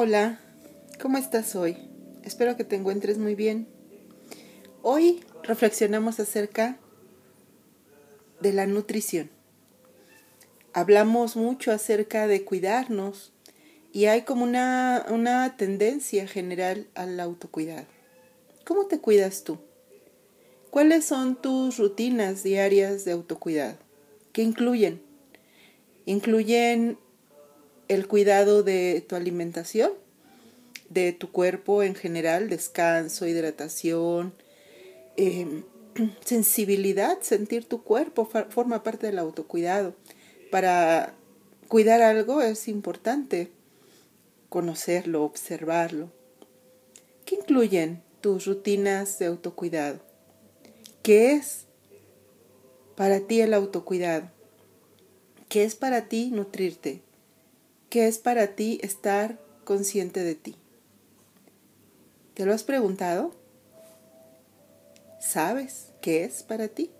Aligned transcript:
Hola, 0.00 0.38
¿cómo 1.02 1.18
estás 1.18 1.56
hoy? 1.56 1.76
Espero 2.22 2.56
que 2.56 2.62
te 2.62 2.76
encuentres 2.76 3.18
muy 3.18 3.34
bien. 3.34 3.66
Hoy 4.80 5.24
reflexionamos 5.42 6.20
acerca 6.20 6.78
de 8.40 8.52
la 8.52 8.68
nutrición. 8.68 9.28
Hablamos 10.72 11.34
mucho 11.34 11.72
acerca 11.72 12.28
de 12.28 12.44
cuidarnos 12.44 13.32
y 13.92 14.04
hay 14.04 14.22
como 14.22 14.44
una, 14.44 15.04
una 15.10 15.56
tendencia 15.56 16.28
general 16.28 16.86
al 16.94 17.18
autocuidado. 17.18 17.88
¿Cómo 18.64 18.86
te 18.86 19.00
cuidas 19.00 19.42
tú? 19.42 19.58
¿Cuáles 20.70 21.06
son 21.06 21.34
tus 21.34 21.76
rutinas 21.76 22.44
diarias 22.44 23.04
de 23.04 23.10
autocuidado? 23.10 23.78
¿Qué 24.30 24.44
incluyen? 24.44 25.02
Incluyen 26.04 26.98
el 27.88 28.06
cuidado 28.06 28.62
de 28.62 29.04
tu 29.06 29.16
alimentación, 29.16 29.92
de 30.90 31.12
tu 31.12 31.32
cuerpo 31.32 31.82
en 31.82 31.94
general, 31.94 32.48
descanso, 32.48 33.26
hidratación, 33.26 34.34
em, 35.16 35.64
sensibilidad, 36.24 37.18
sentir 37.22 37.64
tu 37.64 37.82
cuerpo 37.82 38.26
forma 38.26 38.82
parte 38.82 39.06
del 39.06 39.18
autocuidado. 39.18 39.94
Para 40.50 41.14
cuidar 41.68 42.02
algo 42.02 42.40
es 42.40 42.68
importante 42.68 43.50
conocerlo, 44.48 45.24
observarlo. 45.24 46.10
¿Qué 47.24 47.34
incluyen 47.34 48.02
tus 48.20 48.46
rutinas 48.46 49.18
de 49.18 49.26
autocuidado? 49.26 50.00
¿Qué 51.02 51.32
es 51.32 51.66
para 52.96 53.20
ti 53.20 53.40
el 53.40 53.52
autocuidado? 53.52 54.30
¿Qué 55.48 55.64
es 55.64 55.74
para 55.74 56.08
ti 56.08 56.30
nutrirte? 56.30 57.02
¿Qué 57.90 58.06
es 58.06 58.18
para 58.18 58.48
ti 58.48 58.78
estar 58.82 59.38
consciente 59.64 60.22
de 60.22 60.34
ti? 60.34 60.56
¿Te 62.34 62.44
lo 62.44 62.52
has 62.52 62.62
preguntado? 62.62 63.32
¿Sabes 65.20 65.92
qué 66.02 66.24
es 66.24 66.42
para 66.42 66.68
ti? 66.68 66.90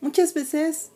Muchas 0.00 0.34
veces 0.34 0.90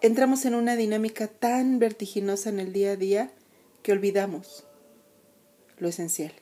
entramos 0.00 0.44
en 0.44 0.54
una 0.54 0.76
dinámica 0.76 1.26
tan 1.26 1.80
vertiginosa 1.80 2.50
en 2.50 2.60
el 2.60 2.72
día 2.72 2.92
a 2.92 2.96
día 2.96 3.32
que 3.82 3.92
olvidamos 3.92 4.64
lo 5.78 5.88
esencial. 5.88 6.32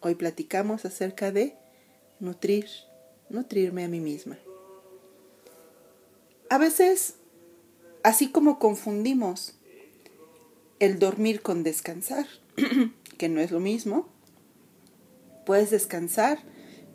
Hoy 0.00 0.14
platicamos 0.14 0.84
acerca 0.84 1.32
de 1.32 1.56
nutrir, 2.20 2.68
nutrirme 3.30 3.84
a 3.84 3.88
mí 3.88 3.98
misma. 3.98 4.38
A 6.50 6.58
veces 6.58 7.17
Así 8.02 8.28
como 8.30 8.58
confundimos 8.58 9.54
el 10.78 10.98
dormir 10.98 11.42
con 11.42 11.62
descansar, 11.62 12.26
que 13.18 13.28
no 13.28 13.40
es 13.40 13.50
lo 13.50 13.60
mismo, 13.60 14.08
puedes 15.44 15.70
descansar 15.70 16.38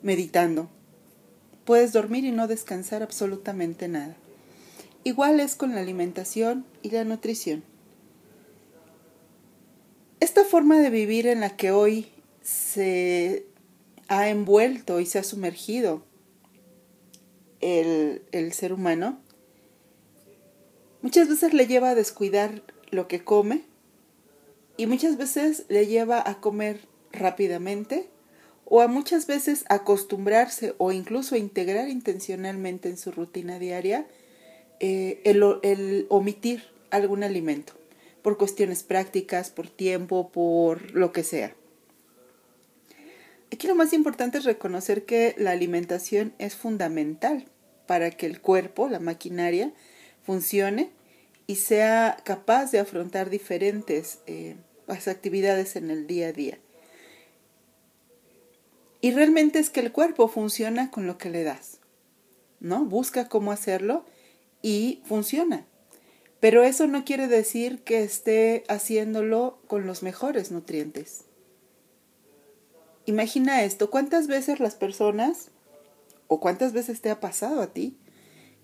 meditando. 0.02 0.70
Puedes 1.64 1.92
dormir 1.92 2.24
y 2.24 2.30
no 2.30 2.46
descansar 2.46 3.02
absolutamente 3.02 3.88
nada. 3.88 4.16
Igual 5.02 5.40
es 5.40 5.56
con 5.56 5.74
la 5.74 5.80
alimentación 5.80 6.64
y 6.82 6.90
la 6.90 7.04
nutrición. 7.04 7.62
Esta 10.20 10.44
forma 10.44 10.78
de 10.78 10.90
vivir 10.90 11.26
en 11.26 11.40
la 11.40 11.56
que 11.56 11.70
hoy 11.70 12.08
se 12.42 13.46
ha 14.08 14.28
envuelto 14.28 15.00
y 15.00 15.06
se 15.06 15.18
ha 15.18 15.24
sumergido 15.24 16.02
el, 17.60 18.22
el 18.32 18.52
ser 18.52 18.72
humano 18.72 19.18
Muchas 21.04 21.28
veces 21.28 21.52
le 21.52 21.66
lleva 21.66 21.90
a 21.90 21.94
descuidar 21.94 22.62
lo 22.88 23.08
que 23.08 23.22
come 23.22 23.60
y 24.78 24.86
muchas 24.86 25.18
veces 25.18 25.66
le 25.68 25.86
lleva 25.86 26.22
a 26.26 26.40
comer 26.40 26.80
rápidamente 27.12 28.08
o 28.64 28.80
a 28.80 28.88
muchas 28.88 29.26
veces 29.26 29.66
acostumbrarse 29.68 30.74
o 30.78 30.92
incluso 30.92 31.36
integrar 31.36 31.90
intencionalmente 31.90 32.88
en 32.88 32.96
su 32.96 33.12
rutina 33.12 33.58
diaria 33.58 34.06
eh, 34.80 35.20
el, 35.24 35.44
el 35.62 36.06
omitir 36.08 36.64
algún 36.90 37.22
alimento 37.22 37.74
por 38.22 38.38
cuestiones 38.38 38.82
prácticas, 38.82 39.50
por 39.50 39.68
tiempo, 39.68 40.30
por 40.30 40.92
lo 40.92 41.12
que 41.12 41.22
sea. 41.22 41.54
Aquí 43.52 43.66
lo 43.66 43.74
más 43.74 43.92
importante 43.92 44.38
es 44.38 44.44
reconocer 44.44 45.04
que 45.04 45.34
la 45.36 45.50
alimentación 45.50 46.32
es 46.38 46.54
fundamental 46.54 47.44
para 47.86 48.10
que 48.10 48.24
el 48.24 48.40
cuerpo, 48.40 48.88
la 48.88 49.00
maquinaria, 49.00 49.74
funcione 50.24 50.90
y 51.46 51.56
sea 51.56 52.16
capaz 52.24 52.70
de 52.70 52.78
afrontar 52.78 53.30
diferentes 53.30 54.20
eh, 54.26 54.56
actividades 54.88 55.76
en 55.76 55.90
el 55.90 56.06
día 56.06 56.28
a 56.28 56.32
día. 56.32 56.58
Y 59.00 59.12
realmente 59.12 59.58
es 59.58 59.68
que 59.68 59.80
el 59.80 59.92
cuerpo 59.92 60.28
funciona 60.28 60.90
con 60.90 61.06
lo 61.06 61.18
que 61.18 61.28
le 61.28 61.44
das, 61.44 61.78
¿no? 62.60 62.84
Busca 62.86 63.28
cómo 63.28 63.52
hacerlo 63.52 64.06
y 64.62 65.02
funciona. 65.04 65.66
Pero 66.40 66.62
eso 66.62 66.86
no 66.86 67.04
quiere 67.04 67.28
decir 67.28 67.82
que 67.82 68.02
esté 68.02 68.64
haciéndolo 68.68 69.58
con 69.66 69.86
los 69.86 70.02
mejores 70.02 70.50
nutrientes. 70.50 71.24
Imagina 73.06 73.62
esto, 73.64 73.90
¿cuántas 73.90 74.26
veces 74.26 74.60
las 74.60 74.74
personas, 74.74 75.50
o 76.26 76.40
cuántas 76.40 76.72
veces 76.72 77.02
te 77.02 77.10
ha 77.10 77.20
pasado 77.20 77.60
a 77.60 77.74
ti, 77.74 77.98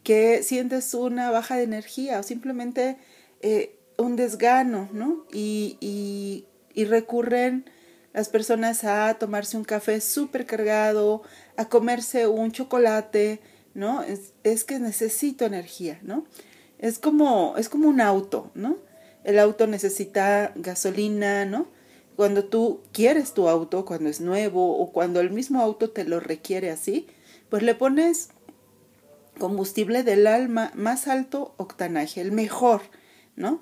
que 0.03 0.43
sientes 0.43 0.95
una 0.95 1.31
baja 1.31 1.57
de 1.57 1.65
energía 1.65 2.21
o 2.21 2.23
simplemente 2.23 2.97
eh, 3.41 3.79
un 3.99 4.17
desgano, 4.17 4.89
¿no? 4.93 5.25
Y, 5.33 5.77
y, 5.81 6.47
recurren 6.87 7.67
las 8.15 8.31
personas 8.31 8.85
a 8.85 9.15
tomarse 9.19 9.59
un 9.59 9.65
café 9.65 10.01
súper 10.01 10.47
cargado, 10.47 11.23
a 11.59 11.67
comerse 11.67 12.27
un 12.27 12.53
chocolate, 12.53 13.41
¿no? 13.75 14.03
Es, 14.03 14.33
es, 14.45 14.65
que 14.65 14.79
necesito 14.79 15.45
energía, 15.45 15.99
¿no? 16.03 16.25
Es 16.79 16.99
como, 16.99 17.55
es 17.59 17.69
como 17.69 17.89
un 17.89 18.01
auto, 18.01 18.51
¿no? 18.55 18.79
El 19.25 19.39
auto 19.39 19.67
necesita 19.67 20.53
gasolina, 20.55 21.45
¿no? 21.45 21.67
Cuando 22.17 22.45
tú 22.45 22.81
quieres 22.93 23.35
tu 23.35 23.49
auto, 23.49 23.85
cuando 23.85 24.09
es 24.09 24.23
nuevo 24.23 24.79
o 24.79 24.91
cuando 24.91 25.21
el 25.21 25.31
mismo 25.31 25.61
auto 25.61 25.91
te 25.91 26.05
lo 26.05 26.19
requiere 26.19 26.71
así, 26.71 27.07
pues 27.51 27.63
le 27.63 27.75
pones 27.75 28.31
combustible 29.41 30.05
del 30.05 30.29
alma 30.29 30.71
más 30.77 31.09
alto 31.09 31.55
octanaje, 31.57 32.21
el 32.21 32.31
mejor, 32.31 32.83
¿no? 33.35 33.61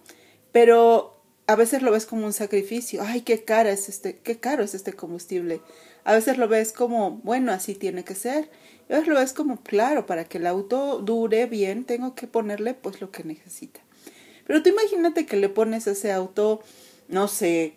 Pero 0.52 1.22
a 1.46 1.56
veces 1.56 1.80
lo 1.80 1.90
ves 1.90 2.04
como 2.04 2.26
un 2.26 2.34
sacrificio, 2.34 3.00
ay, 3.02 3.22
qué 3.22 3.44
cara 3.44 3.70
es 3.70 3.88
este, 3.88 4.16
qué 4.16 4.38
caro 4.38 4.62
es 4.62 4.74
este 4.74 4.92
combustible. 4.92 5.62
A 6.04 6.12
veces 6.12 6.36
lo 6.36 6.46
ves 6.46 6.72
como, 6.72 7.12
bueno, 7.22 7.52
así 7.52 7.74
tiene 7.74 8.04
que 8.04 8.14
ser. 8.14 8.50
Y 8.88 8.92
a 8.92 8.96
veces 8.96 9.08
lo 9.08 9.18
ves 9.18 9.32
como, 9.32 9.62
claro, 9.62 10.04
para 10.04 10.24
que 10.24 10.36
el 10.36 10.46
auto 10.46 10.98
dure 10.98 11.46
bien, 11.46 11.84
tengo 11.84 12.14
que 12.14 12.26
ponerle 12.26 12.74
pues 12.74 13.00
lo 13.00 13.10
que 13.10 13.24
necesita. 13.24 13.80
Pero 14.46 14.62
tú 14.62 14.68
imagínate 14.68 15.24
que 15.24 15.38
le 15.38 15.48
pones 15.48 15.88
a 15.88 15.92
ese 15.92 16.12
auto, 16.12 16.60
no 17.08 17.28
sé, 17.28 17.76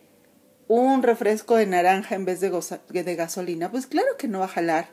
un 0.68 1.04
refresco 1.04 1.56
de 1.56 1.66
naranja 1.66 2.16
en 2.16 2.26
vez 2.26 2.42
de, 2.42 2.50
de 2.50 3.16
gasolina, 3.16 3.72
pues 3.72 3.88
claro 3.88 4.18
que 4.18 4.28
no 4.28 4.40
va 4.40 4.46
a 4.46 4.50
jalar 4.50 4.90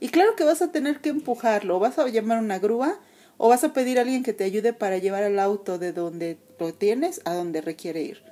y 0.00 0.08
claro 0.08 0.36
que 0.36 0.44
vas 0.44 0.62
a 0.62 0.72
tener 0.72 1.00
que 1.00 1.08
empujarlo, 1.08 1.78
vas 1.78 1.98
a 1.98 2.08
llamar 2.08 2.38
una 2.38 2.58
grúa 2.58 3.00
o 3.38 3.48
vas 3.48 3.64
a 3.64 3.72
pedir 3.72 3.98
a 3.98 4.02
alguien 4.02 4.22
que 4.22 4.32
te 4.32 4.44
ayude 4.44 4.72
para 4.72 4.98
llevar 4.98 5.22
el 5.22 5.38
auto 5.38 5.78
de 5.78 5.92
donde 5.92 6.38
lo 6.58 6.74
tienes 6.74 7.20
a 7.24 7.34
donde 7.34 7.60
requiere 7.60 8.02
ir. 8.02 8.22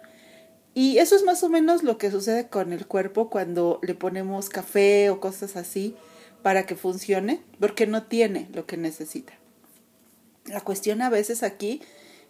Y 0.75 0.99
eso 0.99 1.15
es 1.15 1.23
más 1.23 1.43
o 1.43 1.49
menos 1.49 1.83
lo 1.83 1.99
que 1.99 2.11
sucede 2.11 2.49
con 2.49 2.73
el 2.73 2.87
cuerpo 2.87 3.31
cuando 3.31 3.79
le 3.83 3.95
ponemos 3.95 4.49
café 4.49 5.09
o 5.11 5.21
cosas 5.21 5.57
así 5.57 5.95
para 6.43 6.67
que 6.67 6.75
funcione, 6.75 7.43
porque 7.61 7.87
no 7.87 8.03
tiene 8.03 8.49
lo 8.53 8.67
que 8.67 8.77
necesita. 8.77 9.33
La 10.47 10.61
cuestión 10.61 11.01
a 11.01 11.09
veces 11.09 11.43
aquí 11.43 11.81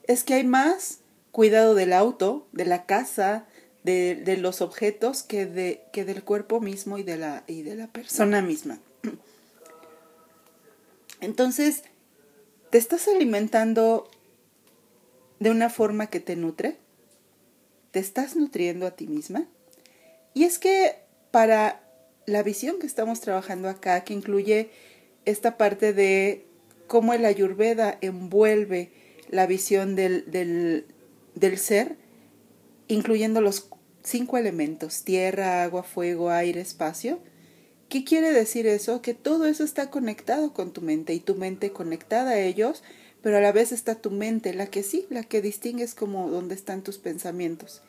es 0.05 0.23
que 0.23 0.35
hay 0.35 0.45
más 0.45 1.01
cuidado 1.33 1.75
del 1.75 1.93
auto, 1.93 2.47
de 2.53 2.65
la 2.65 2.87
casa, 2.87 3.47
de, 3.83 4.15
de 4.15 4.37
los 4.37 4.61
objetos 4.61 5.23
que, 5.23 5.47
de, 5.47 5.83
que 5.93 6.05
del 6.05 6.23
cuerpo 6.23 6.61
mismo 6.61 6.99
y 6.99 7.03
de 7.03 7.17
la, 7.17 7.45
y 7.47 7.63
de 7.63 7.75
la 7.75 7.89
persona 7.89 8.41
misma. 8.41 8.79
Entonces, 11.25 11.83
¿te 12.71 12.79
estás 12.79 13.09
alimentando 13.09 14.11
de 15.41 15.51
una 15.51 15.71
forma 15.71 16.09
que 16.09 16.21
te 16.21 16.37
nutre? 16.37 16.77
¿Te 17.91 17.99
estás 17.99 18.37
nutriendo 18.37 18.87
a 18.87 18.93
ti 18.93 19.07
misma? 19.07 19.47
Y 20.35 20.45
es 20.45 20.59
que 20.59 20.97
para 21.31 21.83
la 22.27 22.43
visión 22.43 22.79
que 22.79 22.87
estamos 22.87 23.21
trabajando 23.21 23.69
acá, 23.69 24.05
que 24.05 24.15
incluye 24.15 24.71
esta 25.25 25.57
parte 25.57 25.93
de 25.93 26.47
cómo 26.87 27.15
el 27.15 27.25
ayurveda 27.25 27.99
envuelve 28.01 28.93
la 29.29 29.47
visión 29.47 29.97
del, 29.97 30.31
del, 30.31 30.87
del 31.35 31.59
ser, 31.59 31.97
incluyendo 32.89 33.41
los 33.41 33.69
cinco 34.03 34.37
elementos, 34.37 35.03
tierra, 35.05 35.63
agua, 35.63 35.83
fuego, 35.83 36.31
aire, 36.31 36.61
espacio, 36.61 37.21
¿Qué 37.95 38.03
quiere 38.03 38.33
decir 38.33 38.67
eso? 38.67 39.03
Que 39.03 39.15
todo 39.15 39.47
eso 39.47 39.63
está 39.63 39.89
conectado 39.89 40.53
con 40.53 40.73
tu 40.73 40.81
mente 40.81 41.15
y 41.15 41.21
tu 41.21 41.37
mente 41.37 41.71
conectada 41.71 42.33
a 42.33 42.41
ellos, 42.41 42.83
pero 43.23 43.37
a 43.37 43.41
la 43.41 43.53
vez 43.53 43.71
está 43.71 43.95
tu 43.95 44.11
mente, 44.11 44.53
la 44.53 44.67
que 44.67 44.83
sí, 44.83 45.07
la 45.11 45.23
que 45.23 45.41
distingues 45.41 45.95
como 45.95 46.29
donde 46.29 46.57
están 46.57 46.83
tus 46.83 46.99
pensamientos. 46.99 47.83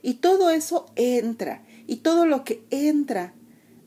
Y 0.00 0.14
todo 0.14 0.48
eso 0.48 0.86
entra. 0.96 1.62
Y 1.86 1.96
todo 1.96 2.24
lo 2.24 2.42
que 2.42 2.64
entra 2.70 3.34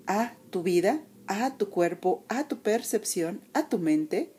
a 0.05 0.35
tu 0.51 0.61
vida, 0.61 1.01
a 1.25 1.57
tu 1.57 1.71
cuerpo, 1.71 2.23
a 2.27 2.47
tu 2.47 2.61
percepción, 2.61 3.41
a 3.53 3.67
tu 3.67 3.79
mente, 3.79 4.31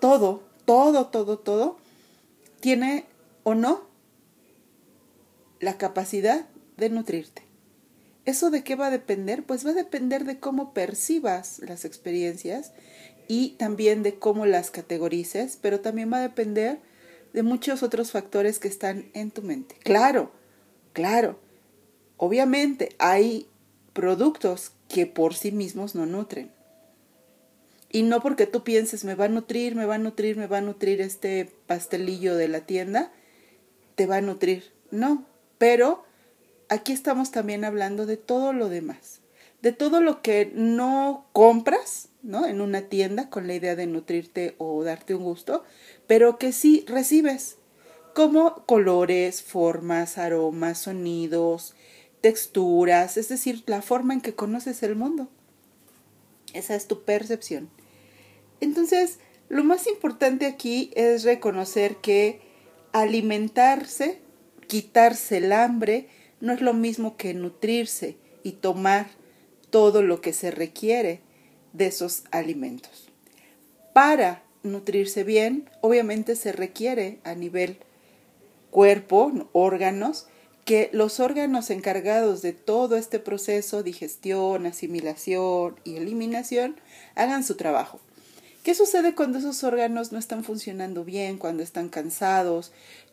todo, 0.00 0.42
todo, 0.64 1.06
todo, 1.10 1.38
todo, 1.38 1.78
tiene 2.58 3.04
o 3.44 3.54
no 3.54 3.86
la 5.60 5.78
capacidad 5.78 6.48
de 6.76 6.90
nutrirte. 6.90 7.47
¿Eso 8.28 8.50
de 8.50 8.62
qué 8.62 8.76
va 8.76 8.88
a 8.88 8.90
depender? 8.90 9.42
Pues 9.42 9.64
va 9.64 9.70
a 9.70 9.72
depender 9.72 10.26
de 10.26 10.38
cómo 10.38 10.74
percibas 10.74 11.60
las 11.60 11.86
experiencias 11.86 12.72
y 13.26 13.52
también 13.52 14.02
de 14.02 14.18
cómo 14.18 14.44
las 14.44 14.70
categorices, 14.70 15.58
pero 15.62 15.80
también 15.80 16.12
va 16.12 16.18
a 16.18 16.28
depender 16.28 16.78
de 17.32 17.42
muchos 17.42 17.82
otros 17.82 18.10
factores 18.10 18.58
que 18.58 18.68
están 18.68 19.06
en 19.14 19.30
tu 19.30 19.40
mente. 19.40 19.76
Claro, 19.82 20.30
claro. 20.92 21.40
Obviamente 22.18 22.94
hay 22.98 23.46
productos 23.94 24.72
que 24.88 25.06
por 25.06 25.34
sí 25.34 25.50
mismos 25.50 25.94
no 25.94 26.04
nutren. 26.04 26.52
Y 27.90 28.02
no 28.02 28.20
porque 28.20 28.46
tú 28.46 28.62
pienses, 28.62 29.04
me 29.04 29.14
va 29.14 29.24
a 29.24 29.28
nutrir, 29.28 29.74
me 29.74 29.86
va 29.86 29.94
a 29.94 29.98
nutrir, 29.98 30.36
me 30.36 30.48
va 30.48 30.58
a 30.58 30.60
nutrir 30.60 31.00
este 31.00 31.50
pastelillo 31.66 32.36
de 32.36 32.48
la 32.48 32.60
tienda, 32.60 33.10
te 33.94 34.04
va 34.04 34.18
a 34.18 34.20
nutrir. 34.20 34.70
No, 34.90 35.24
pero 35.56 36.04
aquí 36.68 36.92
estamos 36.92 37.30
también 37.30 37.64
hablando 37.64 38.06
de 38.06 38.16
todo 38.16 38.52
lo 38.52 38.68
demás, 38.68 39.20
de 39.62 39.72
todo 39.72 40.00
lo 40.00 40.22
que 40.22 40.50
no 40.54 41.26
compras, 41.32 42.08
¿no? 42.22 42.46
En 42.46 42.60
una 42.60 42.82
tienda 42.82 43.30
con 43.30 43.46
la 43.46 43.54
idea 43.54 43.76
de 43.76 43.86
nutrirte 43.86 44.54
o 44.58 44.82
darte 44.84 45.14
un 45.14 45.24
gusto, 45.24 45.64
pero 46.06 46.38
que 46.38 46.52
sí 46.52 46.84
recibes, 46.86 47.56
como 48.14 48.66
colores, 48.66 49.42
formas, 49.42 50.18
aromas, 50.18 50.78
sonidos, 50.78 51.74
texturas, 52.20 53.16
es 53.16 53.28
decir, 53.28 53.62
la 53.66 53.82
forma 53.82 54.14
en 54.14 54.20
que 54.20 54.34
conoces 54.34 54.82
el 54.82 54.96
mundo. 54.96 55.28
Esa 56.52 56.74
es 56.74 56.86
tu 56.86 57.04
percepción. 57.04 57.68
Entonces, 58.60 59.18
lo 59.48 59.64
más 59.64 59.86
importante 59.86 60.46
aquí 60.46 60.90
es 60.94 61.22
reconocer 61.22 61.96
que 61.96 62.40
alimentarse, 62.92 64.20
quitarse 64.66 65.38
el 65.38 65.52
hambre, 65.52 66.08
no 66.40 66.52
es 66.52 66.60
lo 66.60 66.74
mismo 66.74 67.16
que 67.16 67.34
nutrirse 67.34 68.16
y 68.42 68.52
tomar 68.52 69.08
todo 69.70 70.02
lo 70.02 70.20
que 70.20 70.32
se 70.32 70.50
requiere 70.50 71.20
de 71.72 71.86
esos 71.86 72.24
alimentos. 72.30 73.08
Para 73.92 74.42
nutrirse 74.62 75.24
bien, 75.24 75.68
obviamente 75.80 76.36
se 76.36 76.52
requiere 76.52 77.18
a 77.24 77.34
nivel 77.34 77.78
cuerpo, 78.70 79.32
órganos, 79.52 80.26
que 80.64 80.90
los 80.92 81.18
órganos 81.18 81.70
encargados 81.70 82.42
de 82.42 82.52
todo 82.52 82.96
este 82.96 83.18
proceso, 83.18 83.82
digestión, 83.82 84.66
asimilación 84.66 85.80
y 85.84 85.96
eliminación, 85.96 86.76
hagan 87.14 87.42
su 87.42 87.56
trabajo. 87.56 88.00
¿Qué 88.68 88.74
sucede 88.74 89.14
cuando 89.14 89.38
esos 89.38 89.64
órganos 89.64 90.12
no 90.12 90.18
están 90.18 90.44
funcionando 90.44 91.02
bien, 91.02 91.38
cuando 91.38 91.62
están 91.62 91.88
cansados, 91.88 92.70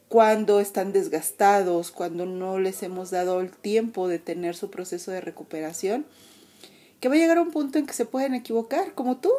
cuando 0.09 0.59
están 0.59 0.91
desgastados, 0.91 1.91
cuando 1.91 2.25
no 2.25 2.59
les 2.59 2.83
hemos 2.83 3.09
dado 3.09 3.39
el 3.39 3.51
tiempo 3.51 4.09
de 4.09 4.19
tener 4.19 4.57
su 4.57 4.69
proceso 4.69 5.11
de 5.11 5.21
recuperación? 5.21 6.05
Que 6.99 7.07
va 7.07 7.15
a 7.15 7.19
llegar 7.19 7.37
a 7.37 7.41
un 7.41 7.51
punto 7.51 7.79
en 7.79 7.85
que 7.85 7.93
se 7.93 8.03
pueden 8.03 8.33
equivocar, 8.33 8.95
como 8.95 9.15
tú, 9.15 9.31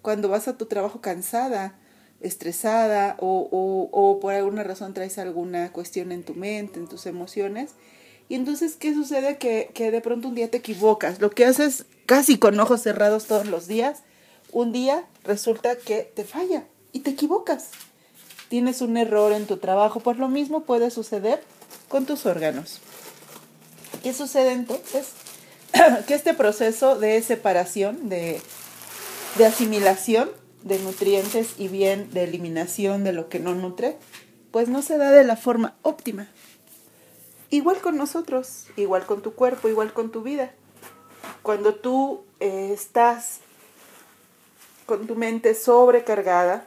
cuando 0.00 0.30
vas 0.30 0.48
a 0.48 0.56
tu 0.56 0.64
trabajo 0.64 1.02
cansada, 1.02 1.78
estresada 2.22 3.18
o, 3.20 4.18
por 4.22 4.32
alguna 4.32 4.64
razón 4.64 4.94
traes 4.94 5.18
alguna 5.18 5.70
cuestión 5.70 6.12
en 6.12 6.22
tu 6.22 6.32
mente, 6.34 6.80
en 6.80 6.88
tus 6.88 7.04
emociones. 7.04 7.72
Y 8.30 8.36
entonces, 8.36 8.74
¿qué 8.76 8.94
sucede? 8.94 9.36
Que 9.36 9.90
de 9.90 10.00
pronto 10.00 10.28
un 10.28 10.34
día 10.34 10.50
te 10.50 10.56
equivocas. 10.56 11.20
Lo 11.20 11.28
que 11.28 11.44
haces 11.44 11.84
casi 12.06 12.38
con 12.38 12.58
ojos 12.58 12.80
cerrados 12.80 13.26
todos 13.26 13.46
los 13.46 13.66
días, 13.66 14.02
un 14.52 14.72
día 14.72 15.04
resulta 15.24 15.76
que 15.76 16.10
te 16.14 16.24
falla 16.24 16.64
y 16.92 17.00
te 17.00 17.10
equivocas. 17.10 17.70
Tienes 18.48 18.80
un 18.80 18.96
error 18.96 19.32
en 19.32 19.46
tu 19.46 19.58
trabajo, 19.58 20.00
pues 20.00 20.16
lo 20.18 20.28
mismo 20.28 20.62
puede 20.62 20.90
suceder 20.90 21.42
con 21.88 22.06
tus 22.06 22.26
órganos. 22.26 22.80
¿Qué 24.02 24.12
sucede 24.14 24.52
entonces? 24.52 25.12
que 26.06 26.14
este 26.14 26.34
proceso 26.34 26.98
de 26.98 27.20
separación, 27.22 28.08
de, 28.08 28.40
de 29.36 29.46
asimilación, 29.46 30.30
de 30.62 30.78
nutrientes 30.78 31.54
y 31.58 31.68
bien 31.68 32.10
de 32.12 32.24
eliminación 32.24 33.04
de 33.04 33.12
lo 33.12 33.28
que 33.28 33.38
no 33.38 33.54
nutre, 33.54 33.96
pues 34.50 34.68
no 34.68 34.82
se 34.82 34.98
da 34.98 35.10
de 35.10 35.24
la 35.24 35.36
forma 35.36 35.76
óptima. 35.82 36.28
Igual 37.50 37.80
con 37.80 37.96
nosotros, 37.96 38.66
igual 38.76 39.06
con 39.06 39.22
tu 39.22 39.34
cuerpo, 39.34 39.68
igual 39.68 39.92
con 39.92 40.10
tu 40.10 40.22
vida. 40.22 40.52
Cuando 41.42 41.74
tú 41.74 42.24
eh, 42.40 42.70
estás 42.72 43.40
con 44.88 45.06
tu 45.06 45.16
mente 45.16 45.54
sobrecargada, 45.54 46.66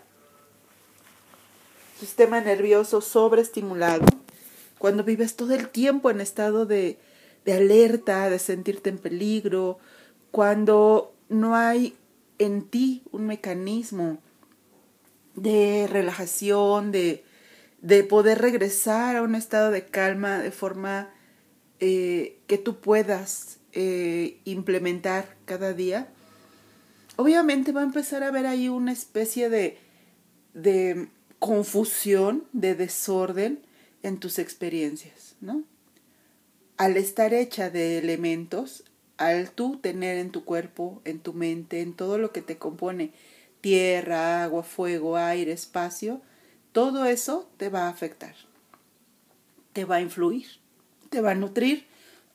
sistema 1.99 2.39
nervioso 2.39 3.01
sobreestimulado, 3.01 4.05
cuando 4.77 5.03
vives 5.03 5.35
todo 5.35 5.55
el 5.55 5.69
tiempo 5.69 6.11
en 6.11 6.21
estado 6.21 6.67
de, 6.67 6.99
de 7.45 7.53
alerta, 7.53 8.29
de 8.29 8.37
sentirte 8.37 8.91
en 8.91 8.99
peligro, 8.99 9.79
cuando 10.29 11.15
no 11.29 11.55
hay 11.55 11.97
en 12.37 12.61
ti 12.61 13.01
un 13.11 13.25
mecanismo 13.25 14.19
de 15.33 15.87
relajación, 15.89 16.91
de, 16.91 17.25
de 17.81 18.03
poder 18.03 18.39
regresar 18.39 19.15
a 19.15 19.23
un 19.23 19.33
estado 19.33 19.71
de 19.71 19.87
calma 19.87 20.37
de 20.37 20.51
forma 20.51 21.09
eh, 21.79 22.37
que 22.45 22.59
tú 22.59 22.81
puedas 22.81 23.57
eh, 23.71 24.37
implementar 24.45 25.37
cada 25.45 25.73
día, 25.73 26.07
obviamente 27.21 27.71
va 27.71 27.81
a 27.81 27.85
empezar 27.85 28.23
a 28.23 28.27
haber 28.27 28.45
ahí 28.45 28.69
una 28.69 28.91
especie 28.91 29.49
de, 29.49 29.77
de 30.53 31.09
confusión, 31.39 32.47
de 32.53 32.75
desorden 32.75 33.65
en 34.03 34.19
tus 34.19 34.39
experiencias, 34.39 35.35
¿no? 35.41 35.63
Al 36.77 36.97
estar 36.97 37.33
hecha 37.33 37.69
de 37.69 37.97
elementos, 37.99 38.83
al 39.17 39.51
tú 39.51 39.77
tener 39.77 40.17
en 40.17 40.31
tu 40.31 40.43
cuerpo, 40.45 41.01
en 41.05 41.19
tu 41.19 41.33
mente, 41.33 41.81
en 41.81 41.93
todo 41.93 42.17
lo 42.17 42.31
que 42.31 42.41
te 42.41 42.57
compone, 42.57 43.11
tierra, 43.61 44.43
agua, 44.43 44.63
fuego, 44.63 45.17
aire, 45.17 45.51
espacio, 45.51 46.21
todo 46.71 47.05
eso 47.05 47.49
te 47.57 47.69
va 47.69 47.83
a 47.83 47.89
afectar, 47.89 48.35
te 49.73 49.85
va 49.85 49.97
a 49.97 50.01
influir, 50.01 50.47
te 51.09 51.21
va 51.21 51.31
a 51.31 51.35
nutrir 51.35 51.85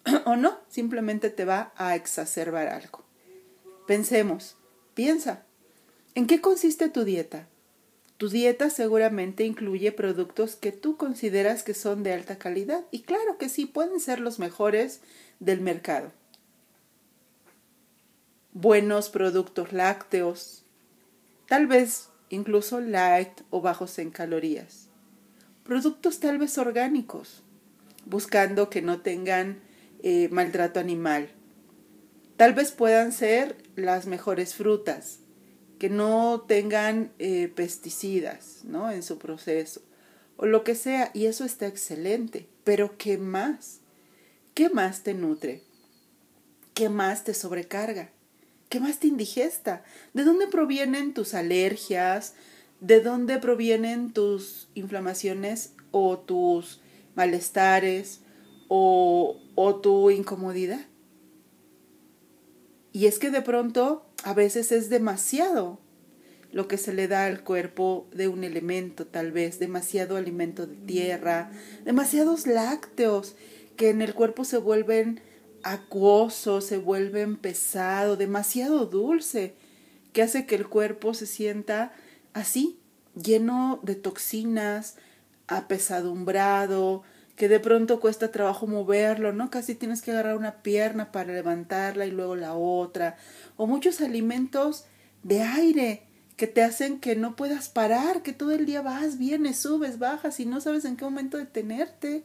o 0.27 0.37
no, 0.37 0.61
simplemente 0.69 1.31
te 1.31 1.45
va 1.45 1.73
a 1.77 1.97
exacerbar 1.97 2.69
algo. 2.69 3.05
Pensemos, 3.87 4.57
piensa, 4.97 5.45
¿en 6.17 6.27
qué 6.27 6.41
consiste 6.41 6.89
tu 6.89 7.05
dieta? 7.05 7.47
Tu 8.17 8.29
dieta 8.29 8.69
seguramente 8.69 9.45
incluye 9.45 9.93
productos 9.93 10.57
que 10.57 10.73
tú 10.73 10.97
consideras 10.97 11.63
que 11.63 11.75
son 11.75 12.03
de 12.03 12.13
alta 12.13 12.37
calidad 12.37 12.85
y 12.91 13.03
claro 13.03 13.39
que 13.39 13.49
sí, 13.49 13.67
pueden 13.67 14.01
ser 14.01 14.19
los 14.19 14.41
mejores 14.41 15.01
del 15.39 15.61
mercado 15.61 16.11
buenos 18.59 19.11
productos 19.11 19.75
lácteos, 19.75 20.65
tal 21.47 21.67
vez 21.67 22.09
incluso 22.31 22.81
light 22.81 23.43
o 23.51 23.61
bajos 23.61 23.99
en 23.99 24.11
calorías. 24.11 24.89
Productos 25.63 26.21
tal 26.21 26.39
vez 26.39 26.57
orgánicos, 26.57 27.43
buscando 28.07 28.71
que 28.71 28.81
no 28.81 29.03
tengan 29.03 29.61
eh, 30.03 30.31
maltrato 30.33 30.81
animal. 30.81 31.29
Tal 32.37 32.53
vez 32.53 32.71
puedan 32.71 33.13
ser 33.13 33.57
las 33.77 34.07
mejores 34.07 34.55
frutas, 34.55 35.21
que 35.79 35.89
no 35.89 36.45
tengan 36.47 37.13
eh, 37.19 37.49
pesticidas 37.49 38.61
¿no? 38.65 38.91
en 38.91 39.03
su 39.03 39.19
proceso, 39.19 39.83
o 40.37 40.47
lo 40.47 40.65
que 40.65 40.75
sea, 40.75 41.11
y 41.15 41.27
eso 41.27 41.45
está 41.45 41.67
excelente. 41.67 42.47
Pero 42.63 42.99
¿qué 42.99 43.17
más? 43.17 43.81
¿Qué 44.53 44.69
más 44.69 45.03
te 45.03 45.15
nutre? 45.15 45.63
¿Qué 46.75 46.91
más 46.91 47.25
te 47.25 47.33
sobrecarga? 47.33 48.11
¿Qué 48.69 48.81
más 48.81 48.99
te 48.99 49.07
indigesta? 49.07 49.83
¿De 50.13 50.25
dónde 50.25 50.47
provienen 50.47 51.15
tus 51.15 51.33
alergias? 51.33 52.35
¿De 52.81 53.01
dónde 53.01 53.39
provienen 53.39 54.13
tus 54.13 54.69
inflamaciones 54.75 55.73
o 55.91 56.19
tus 56.19 56.81
malestares 57.15 58.21
o, 58.69 59.41
o 59.55 59.77
tu 59.77 60.11
incomodidad? 60.11 60.85
Y 62.97 63.05
es 63.05 63.19
que 63.19 63.31
de 63.31 63.43
pronto 63.43 64.07
a 64.25 64.33
veces 64.33 64.73
es 64.73 64.89
demasiado 64.89 65.79
lo 66.51 66.67
que 66.67 66.79
se 66.79 66.95
le 66.95 67.09
da 67.09 67.27
al 67.27 67.45
cuerpo 67.45 68.09
de 68.11 68.27
un 68.27 68.43
elemento, 68.43 69.07
tal 69.07 69.33
vez, 69.33 69.59
demasiado 69.59 70.17
alimento 70.17 70.67
de 70.67 70.77
tierra, 70.77 71.51
demasiados 71.85 72.47
lácteos 72.47 73.37
que 73.77 73.91
en 73.91 74.01
el 74.01 74.15
cuerpo 74.15 74.47
se 74.47 74.57
vuelven 74.57 75.21
acuoso, 75.63 76.63
se 76.63 76.79
vuelve 76.79 77.27
pesado, 77.37 78.17
demasiado 78.17 78.87
dulce, 78.87 79.53
que 80.15 80.23
hace 80.23 80.47
que 80.47 80.55
el 80.55 80.67
cuerpo 80.67 81.13
se 81.13 81.27
sienta 81.27 81.93
así, 82.33 82.79
lleno 83.15 83.79
de 83.83 83.95
toxinas, 83.95 84.97
apesadumbrado, 85.49 87.03
que 87.37 87.49
de 87.49 87.61
pronto 87.61 88.01
cuesta 88.01 88.33
trabajo 88.33 88.67
moverlo, 88.67 89.33
¿no? 89.33 89.51
Casi 89.51 89.75
tienes 89.75 90.01
que 90.01 90.11
agarrar 90.11 90.37
una 90.37 90.63
pierna 90.63 91.13
para 91.13 91.33
levantarla 91.33 92.07
y 92.07 92.11
luego 92.11 92.35
la 92.35 92.55
otra, 92.55 93.17
o 93.57 93.67
muchos 93.67 94.01
alimentos 94.01 94.87
de 95.23 95.43
aire 95.43 96.03
que 96.37 96.47
te 96.47 96.63
hacen 96.63 96.99
que 96.99 97.15
no 97.15 97.37
puedas 97.37 97.69
parar, 97.69 98.23
que 98.23 98.33
todo 98.33 98.53
el 98.53 98.67
día 98.67 98.83
vas, 98.83 99.19
vienes, 99.19 99.59
subes, 99.59 99.99
bajas 99.99 100.41
y 100.41 100.47
no 100.47 100.61
sabes 100.61 100.85
en 100.85 100.97
qué 100.97 101.05
momento 101.05 101.37
detenerte, 101.37 102.25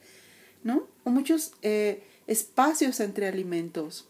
¿no? 0.64 0.88
O 1.04 1.10
muchos 1.10 1.54
eh, 1.62 2.04
espacios 2.28 3.00
entre 3.00 3.28
alimentos, 3.28 4.08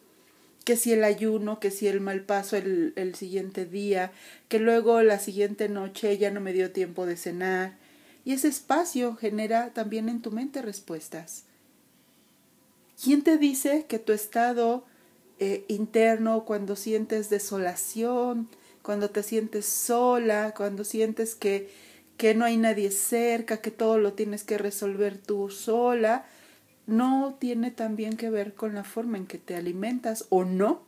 que 0.65 0.75
si 0.75 0.93
el 0.93 1.03
ayuno, 1.03 1.59
que 1.59 1.71
si 1.71 1.87
el 1.87 2.01
mal 2.01 2.21
paso 2.21 2.57
el, 2.57 2.93
el 2.95 3.15
siguiente 3.15 3.65
día, 3.65 4.11
que 4.49 4.59
luego 4.59 5.01
la 5.01 5.17
siguiente 5.17 5.69
noche 5.69 6.17
ya 6.17 6.29
no 6.29 6.41
me 6.41 6.53
dio 6.53 6.71
tiempo 6.71 7.05
de 7.05 7.17
cenar, 7.17 7.77
y 8.23 8.33
ese 8.33 8.47
espacio 8.47 9.15
genera 9.15 9.73
también 9.73 10.09
en 10.09 10.21
tu 10.21 10.31
mente 10.31 10.61
respuestas. 10.61 11.45
¿Quién 13.03 13.23
te 13.23 13.37
dice 13.37 13.85
que 13.87 13.97
tu 13.97 14.13
estado 14.13 14.85
eh, 15.39 15.65
interno, 15.67 16.45
cuando 16.45 16.75
sientes 16.75 17.31
desolación, 17.31 18.47
cuando 18.83 19.09
te 19.09 19.23
sientes 19.23 19.65
sola, 19.65 20.53
cuando 20.55 20.83
sientes 20.83 21.33
que, 21.33 21.71
que 22.17 22.35
no 22.35 22.45
hay 22.45 22.57
nadie 22.57 22.91
cerca, 22.91 23.57
que 23.57 23.71
todo 23.71 23.97
lo 23.97 24.13
tienes 24.13 24.43
que 24.43 24.59
resolver 24.59 25.17
tú 25.17 25.49
sola, 25.49 26.25
no 26.85 27.37
tiene 27.39 27.71
también 27.71 28.17
que 28.17 28.29
ver 28.29 28.53
con 28.53 28.75
la 28.75 28.83
forma 28.83 29.17
en 29.17 29.25
que 29.25 29.39
te 29.39 29.55
alimentas 29.55 30.25
o 30.29 30.45
no, 30.45 30.83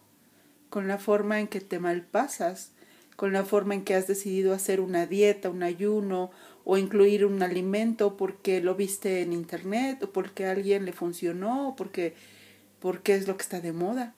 con 0.69 0.87
la 0.87 0.99
forma 0.99 1.39
en 1.39 1.47
que 1.47 1.61
te 1.61 1.79
malpasas, 1.79 2.71
con 3.15 3.33
la 3.33 3.45
forma 3.45 3.73
en 3.73 3.83
que 3.83 3.95
has 3.95 4.05
decidido 4.07 4.53
hacer 4.53 4.81
una 4.81 5.05
dieta, 5.05 5.49
un 5.49 5.63
ayuno 5.63 6.31
o 6.65 6.77
incluir 6.77 7.25
un 7.25 7.41
alimento 7.43 8.15
porque 8.15 8.61
lo 8.61 8.75
viste 8.75 9.21
en 9.21 9.33
internet 9.33 10.03
o 10.03 10.11
porque 10.11 10.45
a 10.45 10.51
alguien 10.51 10.85
le 10.85 10.93
funcionó 10.93 11.69
o 11.69 11.75
porque, 11.75 12.13
porque 12.79 13.15
es 13.15 13.27
lo 13.27 13.35
que 13.35 13.43
está 13.43 13.59
de 13.59 13.73
moda. 13.73 14.13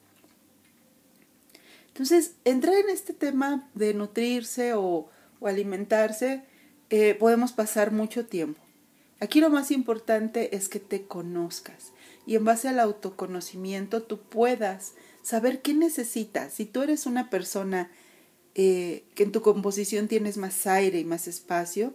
Entonces, 1.88 2.34
entrar 2.44 2.76
en 2.76 2.90
este 2.90 3.14
tema 3.14 3.70
de 3.74 3.94
nutrirse 3.94 4.74
o, 4.74 5.10
alimentarse, 5.42 6.44
eh, 6.90 7.16
podemos 7.16 7.52
pasar 7.52 7.92
mucho 7.92 8.26
tiempo. 8.26 8.60
Aquí 9.20 9.40
lo 9.40 9.50
más 9.50 9.72
importante 9.72 10.56
es 10.56 10.68
que 10.68 10.80
te 10.80 11.06
conozcas 11.06 11.94
y 12.26 12.36
en 12.36 12.44
base 12.44 12.68
al 12.68 12.80
autoconocimiento 12.80 14.04
tú 14.04 14.20
puedas 14.20 14.94
saber 15.22 15.62
qué 15.62 15.74
necesitas. 15.74 16.54
Si 16.54 16.66
tú 16.66 16.82
eres 16.82 17.06
una 17.06 17.30
persona 17.30 17.92
eh, 18.56 19.06
que 19.16 19.24
en 19.24 19.32
tu 19.32 19.42
composición 19.42 20.08
tienes 20.08 20.38
más 20.38 20.68
aire 20.68 21.00
y 21.00 21.06
más 21.06 21.28
espacio, 21.28 21.94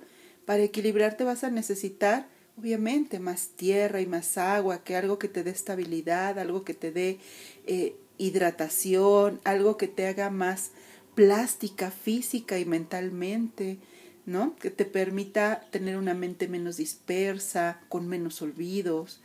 para 0.50 0.64
equilibrarte 0.64 1.22
vas 1.22 1.44
a 1.44 1.50
necesitar, 1.50 2.26
obviamente, 2.58 3.20
más 3.20 3.50
tierra 3.50 4.00
y 4.00 4.06
más 4.06 4.36
agua, 4.36 4.82
que 4.82 4.96
algo 4.96 5.16
que 5.16 5.28
te 5.28 5.44
dé 5.44 5.52
estabilidad, 5.52 6.40
algo 6.40 6.64
que 6.64 6.74
te 6.74 6.90
dé 6.90 7.20
eh, 7.68 7.94
hidratación, 8.18 9.40
algo 9.44 9.76
que 9.76 9.86
te 9.86 10.08
haga 10.08 10.28
más 10.28 10.72
plástica, 11.14 11.92
física 11.92 12.58
y 12.58 12.64
mentalmente, 12.64 13.78
¿no? 14.26 14.56
Que 14.56 14.70
te 14.70 14.86
permita 14.86 15.68
tener 15.70 15.96
una 15.96 16.14
mente 16.14 16.48
menos 16.48 16.78
dispersa, 16.78 17.80
con 17.88 18.08
menos 18.08 18.42
olvidos. 18.42 19.20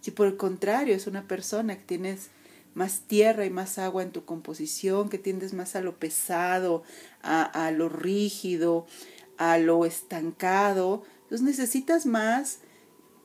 Si 0.00 0.12
por 0.12 0.28
el 0.28 0.36
contrario 0.36 0.94
es 0.94 1.08
una 1.08 1.26
persona 1.26 1.76
que 1.76 1.86
tienes 1.86 2.30
más 2.74 3.00
tierra 3.00 3.44
y 3.46 3.50
más 3.50 3.78
agua 3.78 4.04
en 4.04 4.12
tu 4.12 4.24
composición, 4.24 5.08
que 5.08 5.18
tiendes 5.18 5.54
más 5.54 5.74
a 5.74 5.80
lo 5.80 5.98
pesado, 5.98 6.84
a, 7.20 7.42
a 7.42 7.72
lo 7.72 7.88
rígido, 7.88 8.86
a 9.38 9.58
lo 9.58 9.86
estancado, 9.86 11.04
entonces 11.22 11.46
necesitas 11.46 12.06
más, 12.06 12.58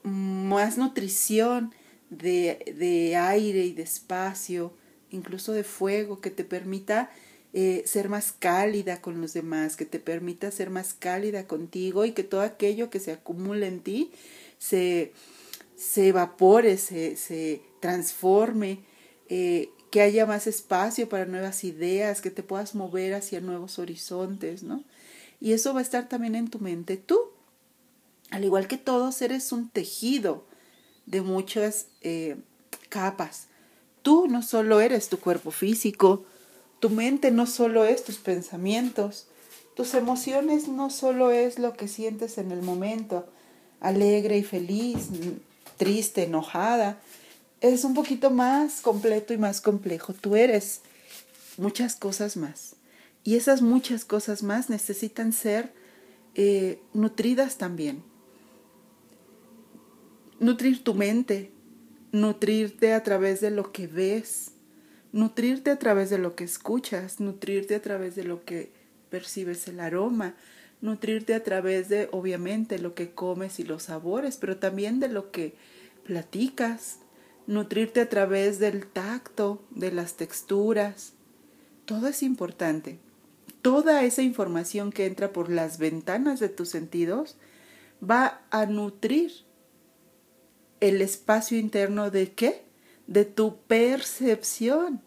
más 0.02 0.78
nutrición 0.78 1.74
de, 2.10 2.74
de 2.78 3.16
aire 3.16 3.64
y 3.64 3.72
de 3.72 3.82
espacio, 3.82 4.72
incluso 5.10 5.52
de 5.52 5.64
fuego, 5.64 6.20
que 6.20 6.30
te 6.30 6.44
permita 6.44 7.10
eh, 7.56 7.84
ser 7.86 8.08
más 8.08 8.32
cálida 8.32 9.00
con 9.00 9.20
los 9.20 9.32
demás, 9.32 9.76
que 9.76 9.84
te 9.84 10.00
permita 10.00 10.50
ser 10.50 10.70
más 10.70 10.92
cálida 10.92 11.46
contigo 11.46 12.04
y 12.04 12.10
que 12.10 12.24
todo 12.24 12.40
aquello 12.40 12.90
que 12.90 12.98
se 12.98 13.12
acumula 13.12 13.66
en 13.66 13.80
ti 13.80 14.10
se, 14.58 15.12
se 15.76 16.08
evapore, 16.08 16.78
se, 16.78 17.16
se 17.16 17.62
transforme, 17.78 18.80
eh, 19.28 19.70
que 19.92 20.00
haya 20.00 20.26
más 20.26 20.48
espacio 20.48 21.08
para 21.08 21.26
nuevas 21.26 21.62
ideas, 21.62 22.20
que 22.20 22.32
te 22.32 22.42
puedas 22.42 22.74
mover 22.74 23.14
hacia 23.14 23.40
nuevos 23.40 23.78
horizontes, 23.78 24.64
¿no? 24.64 24.82
Y 25.44 25.52
eso 25.52 25.74
va 25.74 25.80
a 25.80 25.82
estar 25.82 26.08
también 26.08 26.36
en 26.36 26.48
tu 26.48 26.58
mente. 26.58 26.96
Tú, 26.96 27.18
al 28.30 28.44
igual 28.44 28.66
que 28.66 28.78
todos, 28.78 29.20
eres 29.20 29.52
un 29.52 29.68
tejido 29.68 30.46
de 31.04 31.20
muchas 31.20 31.88
eh, 32.00 32.36
capas. 32.88 33.48
Tú 34.00 34.26
no 34.26 34.42
solo 34.42 34.80
eres 34.80 35.10
tu 35.10 35.20
cuerpo 35.20 35.50
físico, 35.50 36.24
tu 36.80 36.88
mente 36.88 37.30
no 37.30 37.46
solo 37.46 37.84
es 37.84 38.04
tus 38.04 38.16
pensamientos, 38.16 39.26
tus 39.76 39.92
emociones 39.92 40.66
no 40.66 40.88
solo 40.88 41.30
es 41.30 41.58
lo 41.58 41.74
que 41.74 41.88
sientes 41.88 42.38
en 42.38 42.50
el 42.50 42.62
momento, 42.62 43.26
alegre 43.80 44.38
y 44.38 44.44
feliz, 44.44 45.08
triste, 45.76 46.22
enojada. 46.22 46.98
Es 47.60 47.84
un 47.84 47.92
poquito 47.92 48.30
más 48.30 48.80
completo 48.80 49.34
y 49.34 49.36
más 49.36 49.60
complejo. 49.60 50.14
Tú 50.14 50.36
eres 50.36 50.80
muchas 51.58 51.96
cosas 51.96 52.38
más. 52.38 52.76
Y 53.24 53.36
esas 53.36 53.62
muchas 53.62 54.04
cosas 54.04 54.42
más 54.42 54.68
necesitan 54.68 55.32
ser 55.32 55.72
eh, 56.34 56.78
nutridas 56.92 57.56
también. 57.56 58.02
Nutrir 60.38 60.84
tu 60.84 60.94
mente, 60.94 61.50
nutrirte 62.12 62.92
a 62.92 63.02
través 63.02 63.40
de 63.40 63.50
lo 63.50 63.72
que 63.72 63.86
ves, 63.86 64.50
nutrirte 65.10 65.70
a 65.70 65.78
través 65.78 66.10
de 66.10 66.18
lo 66.18 66.36
que 66.36 66.44
escuchas, 66.44 67.18
nutrirte 67.18 67.74
a 67.74 67.80
través 67.80 68.14
de 68.14 68.24
lo 68.24 68.44
que 68.44 68.72
percibes 69.08 69.66
el 69.68 69.80
aroma, 69.80 70.34
nutrirte 70.82 71.34
a 71.34 71.42
través 71.42 71.88
de, 71.88 72.10
obviamente, 72.12 72.78
lo 72.78 72.94
que 72.94 73.12
comes 73.12 73.58
y 73.58 73.64
los 73.64 73.84
sabores, 73.84 74.36
pero 74.36 74.58
también 74.58 75.00
de 75.00 75.08
lo 75.08 75.30
que 75.30 75.54
platicas, 76.04 76.98
nutrirte 77.46 78.02
a 78.02 78.08
través 78.10 78.58
del 78.58 78.86
tacto, 78.86 79.64
de 79.70 79.92
las 79.92 80.16
texturas. 80.16 81.14
Todo 81.86 82.08
es 82.08 82.22
importante 82.22 82.98
toda 83.64 84.02
esa 84.02 84.20
información 84.20 84.92
que 84.92 85.06
entra 85.06 85.32
por 85.32 85.48
las 85.50 85.78
ventanas 85.78 86.38
de 86.38 86.50
tus 86.50 86.68
sentidos 86.68 87.38
va 87.98 88.42
a 88.50 88.66
nutrir 88.66 89.32
el 90.80 91.00
espacio 91.00 91.58
interno 91.58 92.10
de 92.10 92.34
qué? 92.34 92.66
De 93.06 93.24
tu 93.24 93.56
percepción, 93.62 95.00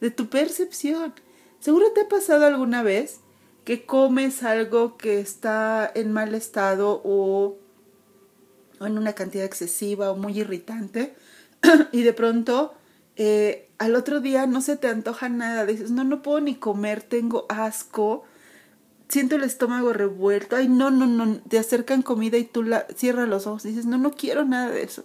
de 0.00 0.12
tu 0.12 0.28
percepción. 0.28 1.12
Seguro 1.58 1.90
te 1.92 2.02
ha 2.02 2.08
pasado 2.08 2.46
alguna 2.46 2.84
vez 2.84 3.18
que 3.64 3.84
comes 3.84 4.44
algo 4.44 4.96
que 4.96 5.18
está 5.18 5.90
en 5.92 6.12
mal 6.12 6.36
estado 6.36 7.02
o, 7.04 7.58
en 8.80 8.96
una 8.96 9.14
cantidad 9.14 9.44
excesiva 9.44 10.12
o 10.12 10.16
muy 10.16 10.38
irritante 10.38 11.16
y 11.90 12.02
de 12.02 12.12
pronto 12.12 12.74
eh, 13.16 13.68
al 13.78 13.94
otro 13.94 14.20
día 14.20 14.46
no 14.46 14.60
se 14.60 14.76
te 14.76 14.88
antoja 14.88 15.28
nada, 15.28 15.66
dices, 15.66 15.90
no, 15.90 16.04
no 16.04 16.22
puedo 16.22 16.40
ni 16.40 16.54
comer, 16.54 17.02
tengo 17.02 17.46
asco, 17.48 18.24
siento 19.08 19.36
el 19.36 19.44
estómago 19.44 19.92
revuelto, 19.92 20.56
ay, 20.56 20.68
no, 20.68 20.90
no, 20.90 21.06
no, 21.06 21.38
te 21.40 21.58
acercan 21.58 22.02
comida 22.02 22.38
y 22.38 22.44
tú 22.44 22.62
la 22.62 22.86
cierras 22.94 23.28
los 23.28 23.46
ojos 23.46 23.62
dices, 23.62 23.86
no, 23.86 23.98
no 23.98 24.12
quiero 24.12 24.44
nada 24.44 24.70
de 24.70 24.82
eso. 24.82 25.04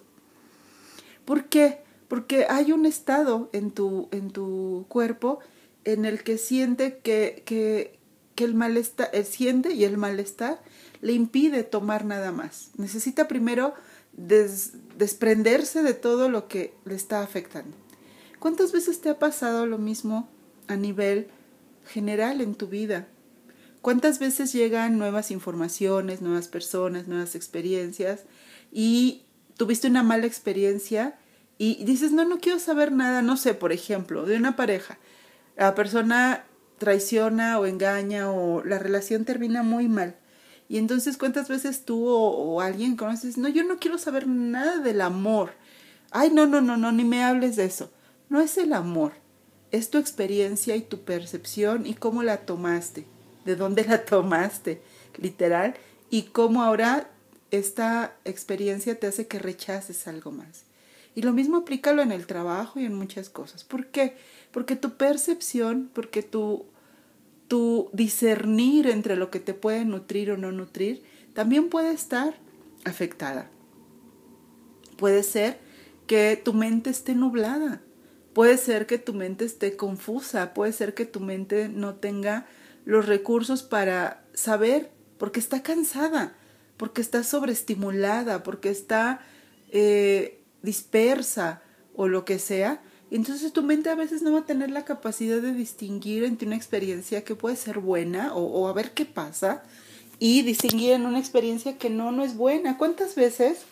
¿Por 1.26 1.46
qué? 1.46 1.82
Porque 2.08 2.48
hay 2.50 2.72
un 2.72 2.86
estado 2.86 3.50
en 3.54 3.72
tu, 3.72 4.08
en 4.12 4.32
tu 4.32 4.86
cuerpo 4.90 5.40
en 5.84 6.06
el 6.06 6.24
que 6.24 6.38
siente 6.38 6.98
que, 6.98 7.44
que, 7.46 8.00
que 8.34 8.44
el 8.44 8.56
malestar, 8.56 9.10
el 9.14 9.26
siente 9.26 9.74
y 9.74 9.84
el 9.84 9.98
malestar 9.98 10.62
le 11.02 11.14
impide 11.14 11.64
tomar 11.64 12.06
nada 12.06 12.32
más. 12.32 12.72
Necesita 12.78 13.28
primero 13.28 13.74
desprenderse 14.12 15.84
de 15.84 15.94
todo 15.94 16.30
lo 16.30 16.48
que 16.48 16.74
le 16.86 16.96
está 16.96 17.22
afectando. 17.22 17.76
¿Cuántas 18.40 18.72
veces 18.72 19.02
te 19.02 19.10
ha 19.10 19.20
pasado 19.20 19.66
lo 19.66 19.78
mismo 19.78 20.30
a 20.68 20.78
nivel 20.78 21.28
general 21.86 22.40
en 22.40 22.56
tu 22.56 22.68
vida? 22.68 23.08
¿Cuántas 23.82 24.20
veces 24.20 24.54
llegan 24.54 24.98
nuevas 24.98 25.30
informaciones, 25.30 26.22
nuevas 26.22 26.48
personas, 26.48 27.08
nuevas 27.08 27.36
experiencias 27.36 28.22
y 28.72 29.24
tuviste 29.58 29.88
una 29.88 30.04
mala 30.04 30.26
experiencia 30.26 31.18
y 31.58 31.84
dices, 31.84 32.14
no, 32.14 32.24
no 32.24 32.40
quiero 32.40 32.60
saber 32.60 32.94
nada, 32.94 33.22
no 33.22 33.36
sé, 33.36 33.54
por 33.54 33.74
ejemplo, 33.74 34.26
de 34.26 34.38
una 34.38 34.56
pareja. 34.56 34.98
La 35.58 35.76
persona 35.76 36.46
traiciona 36.78 37.60
o 37.60 37.66
engaña 37.66 38.32
o 38.32 38.64
la 38.64 38.80
relación 38.80 39.26
termina 39.26 39.64
muy 39.64 39.90
mal. 39.90 40.16
Y 40.70 40.78
entonces, 40.78 41.18
¿cuántas 41.18 41.50
veces 41.50 41.84
tú 41.84 42.08
o, 42.08 42.62
alguien 42.62 42.96
conoces? 42.96 43.38
No, 43.38 43.50
yo 43.50 43.66
no 43.66 43.80
quiero 43.80 43.98
saber 43.98 44.28
nada 44.28 44.78
del 44.78 45.02
amor. 45.02 45.52
Ay, 46.12 46.32
no, 46.32 46.48
no, 46.48 46.62
no, 46.62 46.78
no, 46.78 46.94
ni 46.94 47.04
me 47.04 47.24
hables 47.24 47.58
de 47.58 47.66
eso 47.66 47.92
no 48.30 48.40
es 48.42 48.58
el 48.58 48.74
amor, 48.74 49.14
es 49.72 49.90
tu 49.90 49.98
experiencia 49.98 50.76
y 50.76 50.82
tu 50.82 51.02
percepción 51.02 51.86
y 51.86 51.94
cómo 51.96 52.24
la 52.24 52.38
tomaste, 52.46 53.06
de 53.46 53.56
dónde 53.56 53.84
la 53.84 54.06
tomaste, 54.06 54.82
literal, 55.18 55.76
y 56.10 56.24
cómo 56.24 56.64
ahora 56.64 57.10
esta 57.52 58.16
experiencia 58.26 59.00
te 59.00 59.08
hace 59.08 59.28
que 59.28 59.40
rechaces 59.40 60.08
algo 60.08 60.32
más. 60.32 60.66
Y 61.16 61.22
lo 61.22 61.34
mismo 61.34 61.58
aplícalo 61.58 62.02
en 62.02 62.12
el 62.12 62.28
trabajo 62.28 62.80
y 62.80 62.86
en 62.86 62.94
muchas 62.94 63.30
cosas. 63.30 63.64
¿Por 63.64 63.88
qué? 63.88 64.16
Porque 64.52 64.76
tu 64.76 64.96
percepción, 64.96 65.90
porque 65.94 66.24
tu, 66.24 66.66
tu 67.48 67.90
discernir 67.94 68.88
entre 68.88 69.16
lo 69.16 69.32
que 69.32 69.40
te 69.40 69.54
puede 69.54 69.86
nutrir 69.86 70.32
o 70.32 70.38
no 70.38 70.52
nutrir, 70.52 71.04
también 71.34 71.70
puede 71.70 71.92
estar 71.92 72.36
afectada. 72.86 73.50
Puede 74.98 75.24
ser 75.24 75.60
que 76.08 76.40
tu 76.44 76.54
mente 76.54 76.90
esté 76.90 77.16
nublada, 77.16 77.82
puede 78.40 78.58
ser 78.58 78.86
que 78.86 78.98
tu 78.98 79.14
mente 79.14 79.44
esté 79.44 79.76
confusa, 79.76 80.54
puede 80.54 80.72
ser 80.72 80.94
que 80.94 81.04
tu 81.04 81.20
mente 81.20 81.68
no 81.68 81.96
tenga 81.96 82.48
los 82.86 83.06
recursos 83.06 83.64
para 83.64 84.24
saber, 84.34 84.92
porque 85.18 85.42
está 85.42 85.62
cansada, 85.62 86.38
porque 86.78 87.02
está 87.02 87.26
sobreestimulada, 87.26 88.42
porque 88.44 88.70
está 88.70 89.20
eh, 89.72 90.40
dispersa 90.62 91.62
o 91.94 92.08
lo 92.08 92.24
que 92.24 92.40
sea. 92.40 92.82
Entonces 93.12 93.52
tu 93.52 93.62
mente 93.62 93.90
a 93.90 93.96
veces 93.96 94.22
no 94.22 94.32
va 94.32 94.40
a 94.40 94.46
tener 94.46 94.72
la 94.72 94.86
capacidad 94.86 95.42
de 95.42 95.52
distinguir 95.52 96.24
entre 96.24 96.48
una 96.48 96.56
experiencia 96.56 97.26
que 97.26 97.36
puede 97.36 97.58
ser 97.58 97.80
buena 97.80 98.34
o, 98.34 98.46
o 98.46 98.70
a 98.70 98.74
ver 98.74 98.92
qué 98.92 99.04
pasa 99.04 99.64
y 100.18 100.44
distinguir 100.44 100.94
en 100.94 101.06
una 101.06 101.20
experiencia 101.20 101.78
que 101.78 101.90
no, 101.90 102.14
no 102.14 102.24
es 102.24 102.38
buena. 102.38 102.78
¿Cuántas 102.78 103.16
veces 103.16 103.64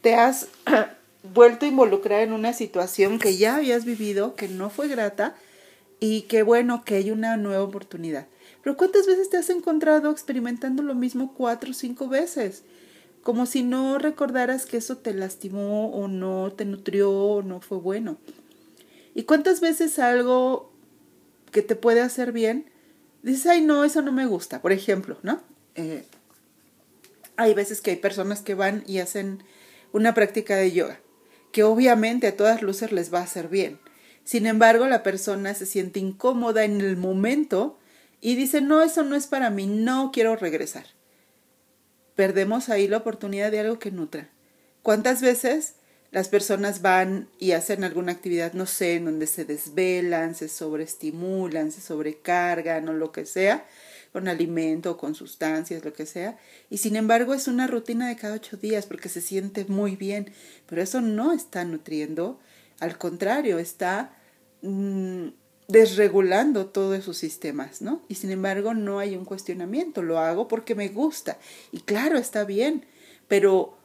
te 0.00 0.14
has 0.14 0.48
vuelto 1.22 1.64
a 1.64 1.68
involucrar 1.68 2.20
en 2.22 2.32
una 2.32 2.52
situación 2.52 3.18
que 3.18 3.36
ya 3.36 3.56
habías 3.56 3.84
vivido, 3.84 4.34
que 4.34 4.48
no 4.48 4.70
fue 4.70 4.88
grata 4.88 5.36
y 6.00 6.22
que 6.22 6.42
bueno, 6.42 6.84
que 6.84 6.96
hay 6.96 7.10
una 7.10 7.36
nueva 7.36 7.62
oportunidad? 7.62 8.26
Pero 8.62 8.76
¿cuántas 8.76 9.06
veces 9.06 9.30
te 9.30 9.36
has 9.36 9.50
encontrado 9.50 10.10
experimentando 10.10 10.82
lo 10.82 10.94
mismo 10.94 11.34
cuatro 11.34 11.70
o 11.70 11.74
cinco 11.74 12.08
veces? 12.08 12.62
Como 13.22 13.46
si 13.46 13.62
no 13.62 13.98
recordaras 13.98 14.66
que 14.66 14.76
eso 14.76 14.96
te 14.98 15.14
lastimó 15.14 15.90
o 15.92 16.08
no 16.08 16.52
te 16.52 16.64
nutrió 16.64 17.10
o 17.10 17.42
no 17.42 17.60
fue 17.60 17.78
bueno. 17.78 18.18
¿Y 19.14 19.24
cuántas 19.24 19.60
veces 19.60 19.98
algo 19.98 20.72
que 21.50 21.62
te 21.62 21.76
puede 21.76 22.00
hacer 22.00 22.32
bien 22.32 22.70
dices, 23.22 23.46
ay, 23.46 23.60
no, 23.60 23.84
eso 23.84 24.02
no 24.02 24.12
me 24.12 24.26
gusta, 24.26 24.60
por 24.60 24.72
ejemplo, 24.72 25.18
¿no? 25.22 25.40
Eh, 25.74 26.04
hay 27.36 27.54
veces 27.54 27.80
que 27.80 27.92
hay 27.92 27.96
personas 27.96 28.42
que 28.42 28.54
van 28.54 28.82
y 28.86 28.98
hacen 28.98 29.42
una 29.92 30.14
práctica 30.14 30.56
de 30.56 30.72
yoga, 30.72 31.00
que 31.52 31.62
obviamente 31.62 32.26
a 32.26 32.36
todas 32.36 32.62
luces 32.62 32.92
les 32.92 33.12
va 33.12 33.20
a 33.20 33.24
hacer 33.24 33.48
bien. 33.48 33.78
Sin 34.24 34.46
embargo, 34.46 34.86
la 34.86 35.02
persona 35.02 35.54
se 35.54 35.66
siente 35.66 36.00
incómoda 36.00 36.64
en 36.64 36.80
el 36.80 36.96
momento 36.96 37.78
y 38.20 38.36
dice, 38.36 38.60
no, 38.60 38.82
eso 38.82 39.02
no 39.02 39.16
es 39.16 39.26
para 39.26 39.50
mí, 39.50 39.66
no 39.66 40.10
quiero 40.12 40.36
regresar. 40.36 40.86
Perdemos 42.14 42.68
ahí 42.68 42.88
la 42.88 42.98
oportunidad 42.98 43.50
de 43.50 43.60
algo 43.60 43.78
que 43.78 43.90
nutra. 43.90 44.30
¿Cuántas 44.82 45.22
veces 45.22 45.74
las 46.12 46.28
personas 46.28 46.82
van 46.82 47.28
y 47.38 47.52
hacen 47.52 47.84
alguna 47.84 48.12
actividad, 48.12 48.52
no 48.52 48.66
sé, 48.66 48.96
en 48.96 49.06
donde 49.06 49.26
se 49.26 49.44
desvelan, 49.44 50.34
se 50.34 50.48
sobreestimulan, 50.48 51.72
se 51.72 51.80
sobrecargan 51.80 52.88
o 52.88 52.92
lo 52.92 53.12
que 53.12 53.24
sea, 53.24 53.66
con 54.12 54.28
alimento, 54.28 54.98
con 54.98 55.14
sustancias, 55.14 55.84
lo 55.84 55.92
que 55.92 56.04
sea, 56.04 56.38
y 56.68 56.78
sin 56.78 56.96
embargo 56.96 57.32
es 57.32 57.48
una 57.48 57.66
rutina 57.66 58.08
de 58.08 58.16
cada 58.16 58.34
ocho 58.34 58.56
días 58.56 58.86
porque 58.86 59.08
se 59.08 59.22
siente 59.22 59.64
muy 59.64 59.96
bien, 59.96 60.30
pero 60.66 60.82
eso 60.82 61.00
no 61.00 61.32
está 61.32 61.64
nutriendo, 61.64 62.38
al 62.78 62.98
contrario, 62.98 63.58
está 63.58 64.14
mm, 64.60 65.28
desregulando 65.68 66.66
todos 66.66 67.02
sus 67.04 67.16
sistemas, 67.16 67.80
¿no? 67.80 68.02
Y 68.08 68.16
sin 68.16 68.30
embargo 68.30 68.74
no 68.74 68.98
hay 68.98 69.16
un 69.16 69.24
cuestionamiento, 69.24 70.02
lo 70.02 70.18
hago 70.18 70.46
porque 70.46 70.74
me 70.74 70.88
gusta, 70.88 71.38
y 71.70 71.80
claro, 71.80 72.18
está 72.18 72.44
bien, 72.44 72.84
pero 73.28 73.78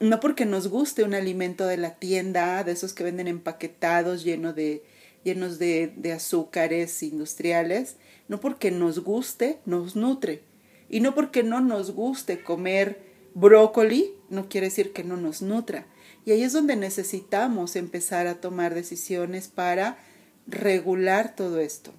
no 0.00 0.20
porque 0.20 0.44
nos 0.44 0.68
guste 0.68 1.04
un 1.04 1.14
alimento 1.14 1.66
de 1.66 1.78
la 1.78 1.94
tienda, 1.94 2.62
de 2.64 2.72
esos 2.72 2.92
que 2.92 3.04
venden 3.04 3.28
empaquetados 3.28 4.24
lleno 4.24 4.52
de, 4.52 4.82
llenos 5.24 5.58
de, 5.58 5.94
de 5.96 6.12
azúcares 6.12 7.02
industriales, 7.02 7.96
no 8.28 8.40
porque 8.40 8.70
nos 8.70 9.00
guste, 9.00 9.60
nos 9.66 9.96
nutre. 9.96 10.42
Y 10.88 11.00
no 11.00 11.14
porque 11.14 11.42
no 11.42 11.60
nos 11.60 11.92
guste 11.92 12.42
comer 12.42 13.00
brócoli, 13.34 14.14
no 14.28 14.48
quiere 14.48 14.68
decir 14.68 14.92
que 14.92 15.04
no 15.04 15.16
nos 15.16 15.42
nutra. 15.42 15.86
Y 16.24 16.32
ahí 16.32 16.42
es 16.42 16.52
donde 16.52 16.76
necesitamos 16.76 17.76
empezar 17.76 18.26
a 18.26 18.40
tomar 18.40 18.74
decisiones 18.74 19.48
para 19.48 19.98
regular 20.46 21.34
todo 21.34 21.60
esto. 21.60 21.92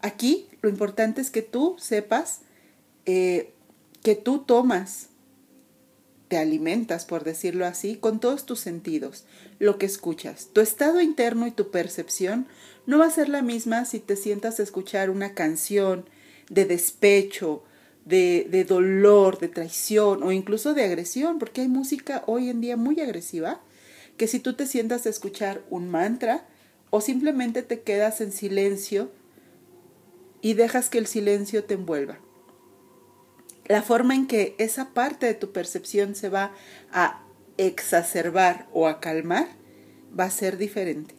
Aquí 0.00 0.48
lo 0.60 0.68
importante 0.68 1.20
es 1.20 1.30
que 1.30 1.42
tú 1.42 1.76
sepas 1.78 2.40
eh, 3.06 3.52
que 4.02 4.14
tú 4.14 4.40
tomas 4.40 5.08
te 6.32 6.38
alimentas, 6.38 7.04
por 7.04 7.24
decirlo 7.24 7.66
así, 7.66 7.96
con 7.96 8.18
todos 8.18 8.46
tus 8.46 8.58
sentidos, 8.58 9.26
lo 9.58 9.76
que 9.76 9.84
escuchas. 9.84 10.48
Tu 10.54 10.62
estado 10.62 11.02
interno 11.02 11.46
y 11.46 11.50
tu 11.50 11.70
percepción 11.70 12.46
no 12.86 12.98
va 12.98 13.06
a 13.06 13.10
ser 13.10 13.28
la 13.28 13.42
misma 13.42 13.84
si 13.84 14.00
te 14.00 14.16
sientas 14.16 14.58
a 14.58 14.62
escuchar 14.62 15.10
una 15.10 15.34
canción 15.34 16.08
de 16.50 16.64
despecho, 16.64 17.62
de, 18.04 18.64
dolor, 18.68 19.38
de 19.38 19.48
traición 19.48 20.22
o 20.22 20.32
incluso 20.32 20.74
de 20.74 20.84
agresión, 20.84 21.38
porque 21.38 21.60
hay 21.60 21.68
música 21.68 22.24
hoy 22.26 22.48
en 22.48 22.60
día 22.60 22.76
muy 22.76 23.00
agresiva, 23.00 23.60
que 24.16 24.26
si 24.26 24.40
tú 24.40 24.54
te 24.54 24.66
sientas 24.66 25.06
a 25.06 25.10
escuchar 25.10 25.62
un 25.70 25.88
mantra 25.88 26.46
o 26.90 27.00
simplemente 27.00 27.62
te 27.62 27.80
quedas 27.80 28.20
en 28.20 28.32
silencio 28.32 29.10
y 30.40 30.54
dejas 30.54 30.90
que 30.90 30.98
el 30.98 31.06
silencio 31.06 31.64
te 31.64 31.74
envuelva 31.74 32.18
la 33.66 33.82
forma 33.82 34.14
en 34.14 34.26
que 34.26 34.54
esa 34.58 34.90
parte 34.90 35.26
de 35.26 35.34
tu 35.34 35.52
percepción 35.52 36.14
se 36.14 36.28
va 36.28 36.52
a 36.92 37.22
exacerbar 37.56 38.68
o 38.72 38.86
a 38.86 39.00
calmar 39.00 39.48
va 40.18 40.24
a 40.24 40.30
ser 40.30 40.58
diferente. 40.58 41.14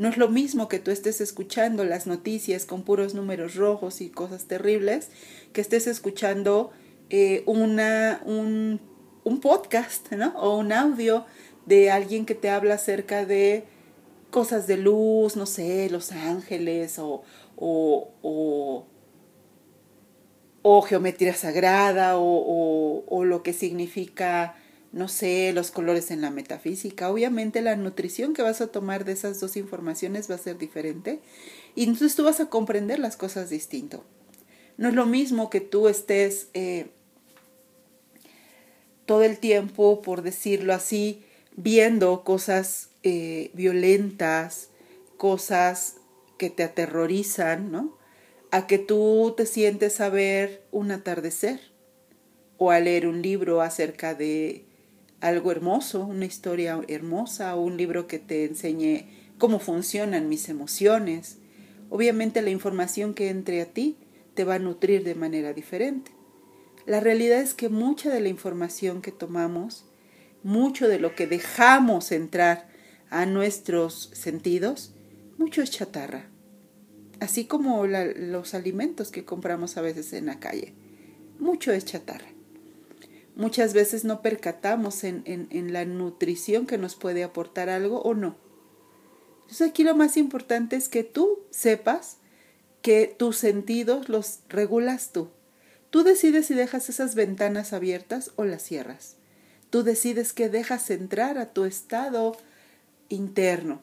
No 0.00 0.08
es 0.08 0.16
lo 0.16 0.30
mismo 0.30 0.66
que 0.66 0.78
tú 0.78 0.90
estés 0.90 1.20
escuchando 1.20 1.84
las 1.84 2.06
noticias 2.06 2.64
con 2.64 2.84
puros 2.84 3.12
números 3.12 3.54
rojos 3.54 4.00
y 4.00 4.08
cosas 4.08 4.46
terribles, 4.46 5.10
que 5.52 5.60
estés 5.60 5.86
escuchando 5.86 6.70
eh, 7.10 7.42
una, 7.44 8.22
un, 8.24 8.80
un, 9.24 9.40
podcast 9.40 10.10
¿no? 10.12 10.32
o 10.38 10.56
un 10.56 10.72
audio 10.72 11.26
de 11.66 11.90
alguien 11.90 12.24
que 12.24 12.34
te 12.34 12.48
habla 12.48 12.76
acerca 12.76 13.26
de 13.26 13.64
cosas 14.30 14.66
de 14.66 14.78
luz, 14.78 15.36
no 15.36 15.44
sé, 15.44 15.90
los 15.90 16.12
ángeles 16.12 16.98
o, 16.98 17.22
o, 17.56 18.14
o 18.22 18.86
o 20.62 20.80
geometría 20.80 21.34
sagrada 21.34 22.16
o, 22.16 23.04
o, 23.06 23.24
lo 23.24 23.42
que 23.42 23.52
significa, 23.52 24.54
no 24.92 25.08
sé, 25.08 25.52
los 25.52 25.70
colores 25.70 26.10
en 26.10 26.20
la 26.20 26.30
metafísica. 26.30 27.10
Obviamente 27.10 27.62
la 27.62 27.76
nutrición 27.76 28.34
que 28.34 28.42
vas 28.42 28.60
a 28.60 28.68
tomar 28.68 29.04
de 29.04 29.12
esas 29.12 29.40
dos 29.40 29.56
informaciones 29.56 30.30
va 30.30 30.34
a 30.34 30.38
ser 30.38 30.58
diferente 30.58 31.20
y 31.74 31.84
entonces 31.84 32.16
tú 32.16 32.24
vas 32.24 32.40
a 32.40 32.46
comprender 32.46 32.98
las 32.98 33.16
cosas 33.16 33.50
distinto. 33.50 34.04
No 34.76 34.88
es 34.88 34.94
lo 34.94 35.06
mismo 35.06 35.50
que 35.50 35.60
tú 35.60 35.88
estés 35.88 36.48
eh, 36.54 36.90
todo 39.06 39.22
el 39.22 39.38
tiempo, 39.38 40.02
por 40.02 40.22
decirlo 40.22 40.72
así, 40.72 41.24
viendo 41.56 42.24
cosas 42.24 42.90
eh, 43.02 43.50
violentas, 43.54 44.70
cosas 45.16 45.96
que 46.38 46.50
te 46.50 46.62
aterrorizan, 46.62 47.70
¿no? 47.70 48.00
a 48.50 48.66
que 48.66 48.78
tú 48.78 49.34
te 49.36 49.46
sientes 49.46 50.00
a 50.00 50.08
ver 50.08 50.62
un 50.70 50.90
atardecer 50.90 51.60
o 52.58 52.70
a 52.70 52.80
leer 52.80 53.06
un 53.06 53.22
libro 53.22 53.62
acerca 53.62 54.14
de 54.14 54.64
algo 55.20 55.52
hermoso, 55.52 56.04
una 56.04 56.24
historia 56.24 56.80
hermosa 56.88 57.54
un 57.56 57.76
libro 57.76 58.06
que 58.06 58.18
te 58.18 58.44
enseñe 58.44 59.06
cómo 59.38 59.58
funcionan 59.58 60.28
mis 60.28 60.48
emociones. 60.48 61.38
Obviamente 61.88 62.42
la 62.42 62.50
información 62.50 63.14
que 63.14 63.28
entre 63.28 63.60
a 63.62 63.66
ti 63.66 63.96
te 64.34 64.44
va 64.44 64.54
a 64.54 64.58
nutrir 64.58 65.04
de 65.04 65.14
manera 65.14 65.52
diferente. 65.52 66.12
La 66.86 67.00
realidad 67.00 67.40
es 67.40 67.54
que 67.54 67.68
mucha 67.68 68.10
de 68.10 68.20
la 68.20 68.28
información 68.28 69.02
que 69.02 69.12
tomamos, 69.12 69.84
mucho 70.42 70.88
de 70.88 70.98
lo 70.98 71.14
que 71.14 71.26
dejamos 71.26 72.12
entrar 72.12 72.68
a 73.10 73.26
nuestros 73.26 74.10
sentidos, 74.14 74.94
mucho 75.36 75.62
es 75.62 75.70
chatarra 75.70 76.30
así 77.20 77.44
como 77.44 77.86
los 77.86 78.54
alimentos 78.54 79.10
que 79.10 79.24
compramos 79.24 79.76
a 79.76 79.82
veces 79.82 80.12
en 80.14 80.26
la 80.26 80.40
calle. 80.40 80.74
Mucho 81.38 81.70
es 81.70 81.84
chatarra. 81.84 82.26
Muchas 83.40 83.72
veces 83.72 84.04
no 84.04 84.20
percatamos 84.20 85.02
en, 85.02 85.22
en 85.24 85.72
la 85.72 85.86
nutrición 85.86 86.66
que 86.66 86.76
nos 86.76 86.94
puede 86.94 87.24
aportar 87.24 87.70
algo 87.70 88.02
o 88.02 88.12
no. 88.12 88.36
Entonces 89.44 89.70
aquí 89.70 89.82
lo 89.82 89.96
más 89.96 90.18
importante 90.18 90.76
es 90.76 90.90
que 90.90 91.04
tú 91.04 91.38
sepas 91.48 92.18
que 92.82 93.06
tus 93.06 93.38
sentidos 93.38 94.10
los 94.10 94.40
regulas 94.50 95.12
tú. 95.12 95.30
Tú 95.88 96.02
decides 96.02 96.48
si 96.48 96.54
dejas 96.54 96.90
esas 96.90 97.14
ventanas 97.14 97.72
abiertas 97.72 98.32
o 98.36 98.44
las 98.44 98.62
cierras. 98.62 99.16
Tú 99.70 99.84
decides 99.84 100.34
que 100.34 100.50
dejas 100.50 100.90
entrar 100.90 101.38
a 101.38 101.54
tu 101.54 101.64
estado 101.64 102.36
interno. 103.08 103.80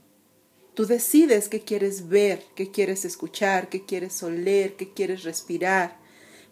Tú 0.76 0.86
decides 0.86 1.50
qué 1.50 1.62
quieres 1.62 2.10
ver, 2.10 2.44
qué 2.56 2.70
quieres 2.70 3.06
escuchar, 3.06 3.70
qué 3.70 3.86
quieres 3.86 4.22
oler, 4.22 4.76
qué 4.76 4.94
quieres 4.94 5.24
respirar. 5.24 5.98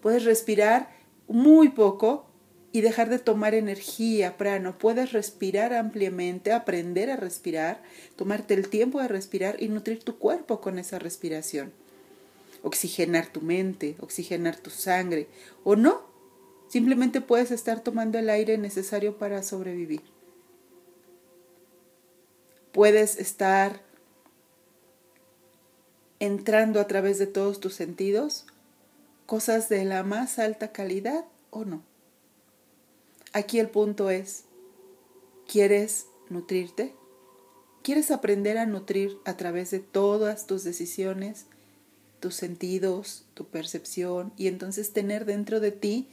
Puedes 0.01 0.23
respirar 0.23 0.89
muy 1.27 1.69
poco 1.69 2.31
y 2.75 2.81
dejar 2.81 3.07
de 3.09 3.19
tomar 3.19 3.55
energía, 3.55 4.35
prano. 4.35 4.77
Puedes 4.77 5.13
respirar 5.13 5.73
ampliamente, 5.73 6.51
aprender 6.51 7.09
a 7.09 7.15
respirar, 7.15 7.81
tomarte 8.17 8.53
el 8.53 8.67
tiempo 8.67 8.99
de 8.99 9.07
respirar 9.07 9.63
y 9.63 9.69
nutrir 9.69 10.03
tu 10.03 10.17
cuerpo 10.17 10.59
con 10.59 10.77
esa 10.77 10.99
respiración. 10.99 11.71
Oxigenar 12.63 13.27
tu 13.27 13.39
mente, 13.39 13.95
oxigenar 14.01 14.57
tu 14.57 14.71
sangre, 14.71 15.29
o 15.63 15.77
no, 15.77 16.01
simplemente 16.67 17.21
puedes 17.21 17.49
estar 17.49 17.79
tomando 17.79 18.19
el 18.19 18.29
aire 18.29 18.57
necesario 18.57 19.17
para 19.17 19.41
sobrevivir. 19.41 20.01
Puedes 22.73 23.17
estar 23.17 23.79
entrando 26.19 26.81
a 26.81 26.87
través 26.87 27.19
de 27.19 27.27
todos 27.27 27.61
tus 27.61 27.73
sentidos 27.73 28.45
cosas 29.27 29.69
de 29.69 29.85
la 29.85 30.03
más 30.03 30.39
alta 30.39 30.73
calidad 30.73 31.23
o 31.51 31.63
no. 31.63 31.94
Aquí 33.35 33.59
el 33.59 33.69
punto 33.69 34.09
es, 34.09 34.45
¿quieres 35.45 36.05
nutrirte? 36.29 36.95
¿Quieres 37.83 38.09
aprender 38.09 38.57
a 38.57 38.65
nutrir 38.65 39.17
a 39.25 39.35
través 39.35 39.71
de 39.71 39.79
todas 39.79 40.47
tus 40.47 40.63
decisiones, 40.63 41.47
tus 42.21 42.33
sentidos, 42.33 43.25
tu 43.33 43.45
percepción 43.45 44.31
y 44.37 44.47
entonces 44.47 44.93
tener 44.93 45.25
dentro 45.25 45.59
de 45.59 45.73
ti 45.73 46.07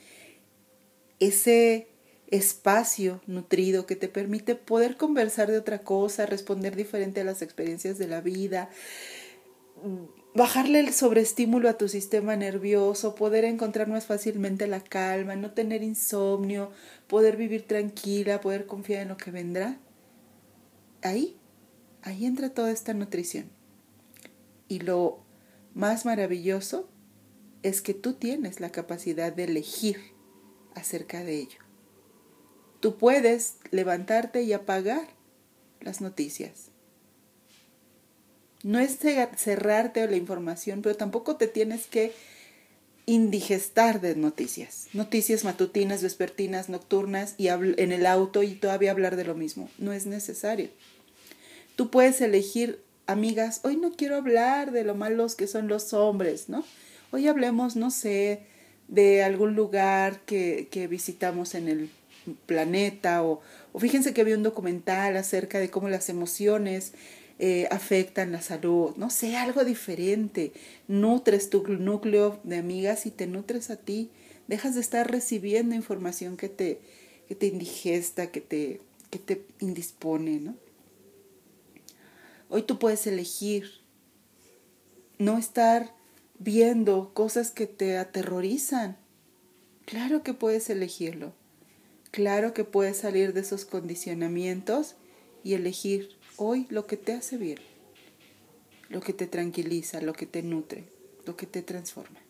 ese 1.21 1.87
espacio 2.27 3.21
nutrido 3.29 3.87
que 3.87 3.95
te 3.95 4.09
permite 4.09 4.57
poder 4.57 4.97
conversar 4.97 5.49
de 5.49 5.59
otra 5.59 5.85
cosa, 5.85 6.27
responder 6.27 6.75
diferente 6.75 7.21
a 7.21 7.25
las 7.25 7.41
experiencias 7.41 7.99
de 7.99 8.09
la 8.09 8.21
vida, 8.21 8.69
bajarle 10.35 10.81
el 10.81 10.93
sobreestímulo 10.93 11.69
a 11.69 11.77
tu 11.77 11.89
sistema 11.89 12.37
nervioso, 12.37 13.15
poder 13.15 13.45
encontrar 13.45 13.89
más 13.89 14.07
fácilmente 14.07 14.67
la 14.67 14.81
calma, 14.81 15.37
no 15.37 15.53
tener 15.53 15.83
insomnio, 15.83 16.71
poder 17.07 17.37
vivir 17.37 17.67
tranquila, 17.67 18.41
poder 18.41 18.67
confiar 18.67 19.03
en 19.03 19.09
lo 19.09 19.17
que 19.17 19.31
vendrá. 19.31 19.79
Ahí, 21.03 21.37
ahí 22.03 22.25
entra 22.25 22.51
toda 22.51 22.71
esta 22.71 22.95
nutrición. 22.95 23.51
Y 24.69 24.81
lo 24.81 25.25
más 25.75 26.07
maravilloso 26.07 26.89
es 27.63 27.83
que 27.83 27.95
tú 27.95 28.15
tienes 28.15 28.61
la 28.61 28.71
capacidad 28.71 29.33
de 29.33 29.45
elegir 29.45 29.99
acerca 30.75 31.23
de 31.23 31.39
ello. 31.39 31.59
Tú 32.81 32.97
puedes 32.97 33.59
levantarte 33.71 34.43
y 34.43 34.53
apagar 34.53 35.07
las 35.81 36.01
noticias 36.01 36.73
no 38.63 38.79
es 38.79 38.99
cerrarte 38.99 40.03
a 40.03 40.07
la 40.07 40.17
información, 40.17 40.83
pero 40.83 40.97
tampoco 40.97 41.37
te 41.37 41.49
tienes 41.49 41.87
que 41.87 42.13
indigestar 43.07 44.01
de 44.01 44.15
noticias. 44.15 44.89
Noticias 44.93 45.45
matutinas, 45.45 46.03
vespertinas, 46.03 46.69
nocturnas 46.69 47.35
y 47.37 47.49
en 47.49 47.93
el 47.93 48.07
auto 48.07 48.43
y 48.43 48.55
todavía 48.55 48.93
hablar 48.93 49.17
de 49.17 49.25
lo 49.25 49.35
mismo. 49.35 49.69
No 49.79 49.93
es 49.93 50.07
necesario. 50.07 50.69
Tú 51.75 51.91
puedes 51.91 52.21
elegir, 52.21 52.81
amigas, 53.07 53.61
hoy 53.65 53.77
no 53.77 53.93
quiero 53.93 54.17
hablar 54.17 54.71
de 54.71 54.85
lo 54.85 54.95
malos 54.95 55.35
que 55.35 55.47
son 55.47 55.67
los 55.67 55.93
hombres, 55.93 56.49
¿no? 56.49 56.65
Hoy 57.11 57.27
hablemos, 57.27 57.77
no 57.77 57.91
sé, 57.91 58.43
de 58.89 59.23
algún 59.23 59.57
lugar 59.57 60.21
que, 60.21 60.69
que 60.71 60.87
visitamos 60.87 61.55
en 61.55 61.69
el 61.69 61.91
planeta 62.47 63.25
o, 63.25 63.41
o 63.73 63.81
fíjense 63.81 64.15
que 64.15 64.23
vi 64.23 64.33
un 64.33 64.45
documental 64.45 65.17
acerca 65.17 65.59
de 65.59 65.71
cómo 65.71 65.89
las 65.89 66.09
emociones 66.09 66.93
eh, 67.39 67.67
afectan 67.71 68.33
la 68.33 68.41
salud, 68.41 68.95
no 68.97 69.11
sé, 69.11 69.37
algo 69.37 69.65
diferente. 69.65 70.53
Nutres 70.89 71.51
tu 71.51 71.67
núcleo 71.67 72.41
de 72.45 72.59
amigas 72.59 73.07
y 73.07 73.11
te 73.11 73.27
nutres 73.27 73.71
a 73.71 73.77
ti. 73.77 74.11
Dejas 74.49 74.75
de 74.75 74.81
estar 74.81 75.11
recibiendo 75.11 75.75
información 75.75 76.37
que 76.37 76.49
te, 76.49 76.81
que 77.29 77.35
te 77.35 77.47
indigesta, 77.47 78.31
que 78.31 78.41
te, 78.41 78.81
que 79.11 79.19
te 79.19 79.45
indispone, 79.61 80.41
¿no? 80.41 80.57
Hoy 82.49 82.63
tú 82.63 82.79
puedes 82.79 83.07
elegir 83.07 83.83
no 85.19 85.39
estar 85.39 85.95
viendo 86.39 87.15
cosas 87.15 87.51
que 87.51 87.67
te 87.67 87.97
aterrorizan. 87.97 88.99
Claro 89.87 90.23
que 90.23 90.35
puedes 90.35 90.69
elegirlo. 90.69 91.33
Claro 92.11 92.53
que 92.53 92.65
puedes 92.65 92.99
salir 92.99 93.33
de 93.33 93.41
esos 93.41 93.65
condicionamientos 93.65 94.97
y 95.43 95.55
elegir 95.55 96.11
hoy 96.37 96.67
lo 96.71 96.87
que 96.87 96.97
te 96.97 97.13
hace 97.13 97.37
bien, 97.37 97.59
lo 98.89 99.01
que 99.01 99.13
te 99.13 99.27
tranquiliza, 99.27 100.01
lo 100.01 100.13
que 100.13 100.27
te 100.27 100.43
nutre, 100.43 100.85
lo 101.27 101.37
que 101.37 101.47
te 101.47 101.63
transforma. 101.63 102.21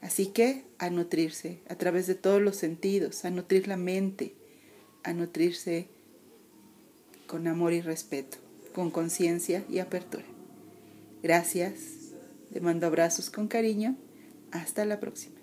Así 0.00 0.26
que 0.26 0.64
a 0.78 0.90
nutrirse 0.90 1.58
a 1.68 1.76
través 1.76 2.06
de 2.06 2.14
todos 2.14 2.40
los 2.40 2.56
sentidos, 2.56 3.24
a 3.24 3.30
nutrir 3.30 3.68
la 3.68 3.76
mente, 3.76 4.34
a 5.02 5.12
nutrirse 5.12 5.88
con 7.26 7.46
amor 7.46 7.72
y 7.72 7.80
respeto, 7.80 8.38
con 8.74 8.90
conciencia 8.90 9.64
y 9.68 9.78
apertura. 9.78 10.24
Gracias, 11.22 11.74
te 12.52 12.60
mando 12.60 12.86
abrazos 12.86 13.30
con 13.30 13.46
cariño, 13.46 13.96
hasta 14.50 14.84
la 14.84 15.00
próxima. 15.00 15.39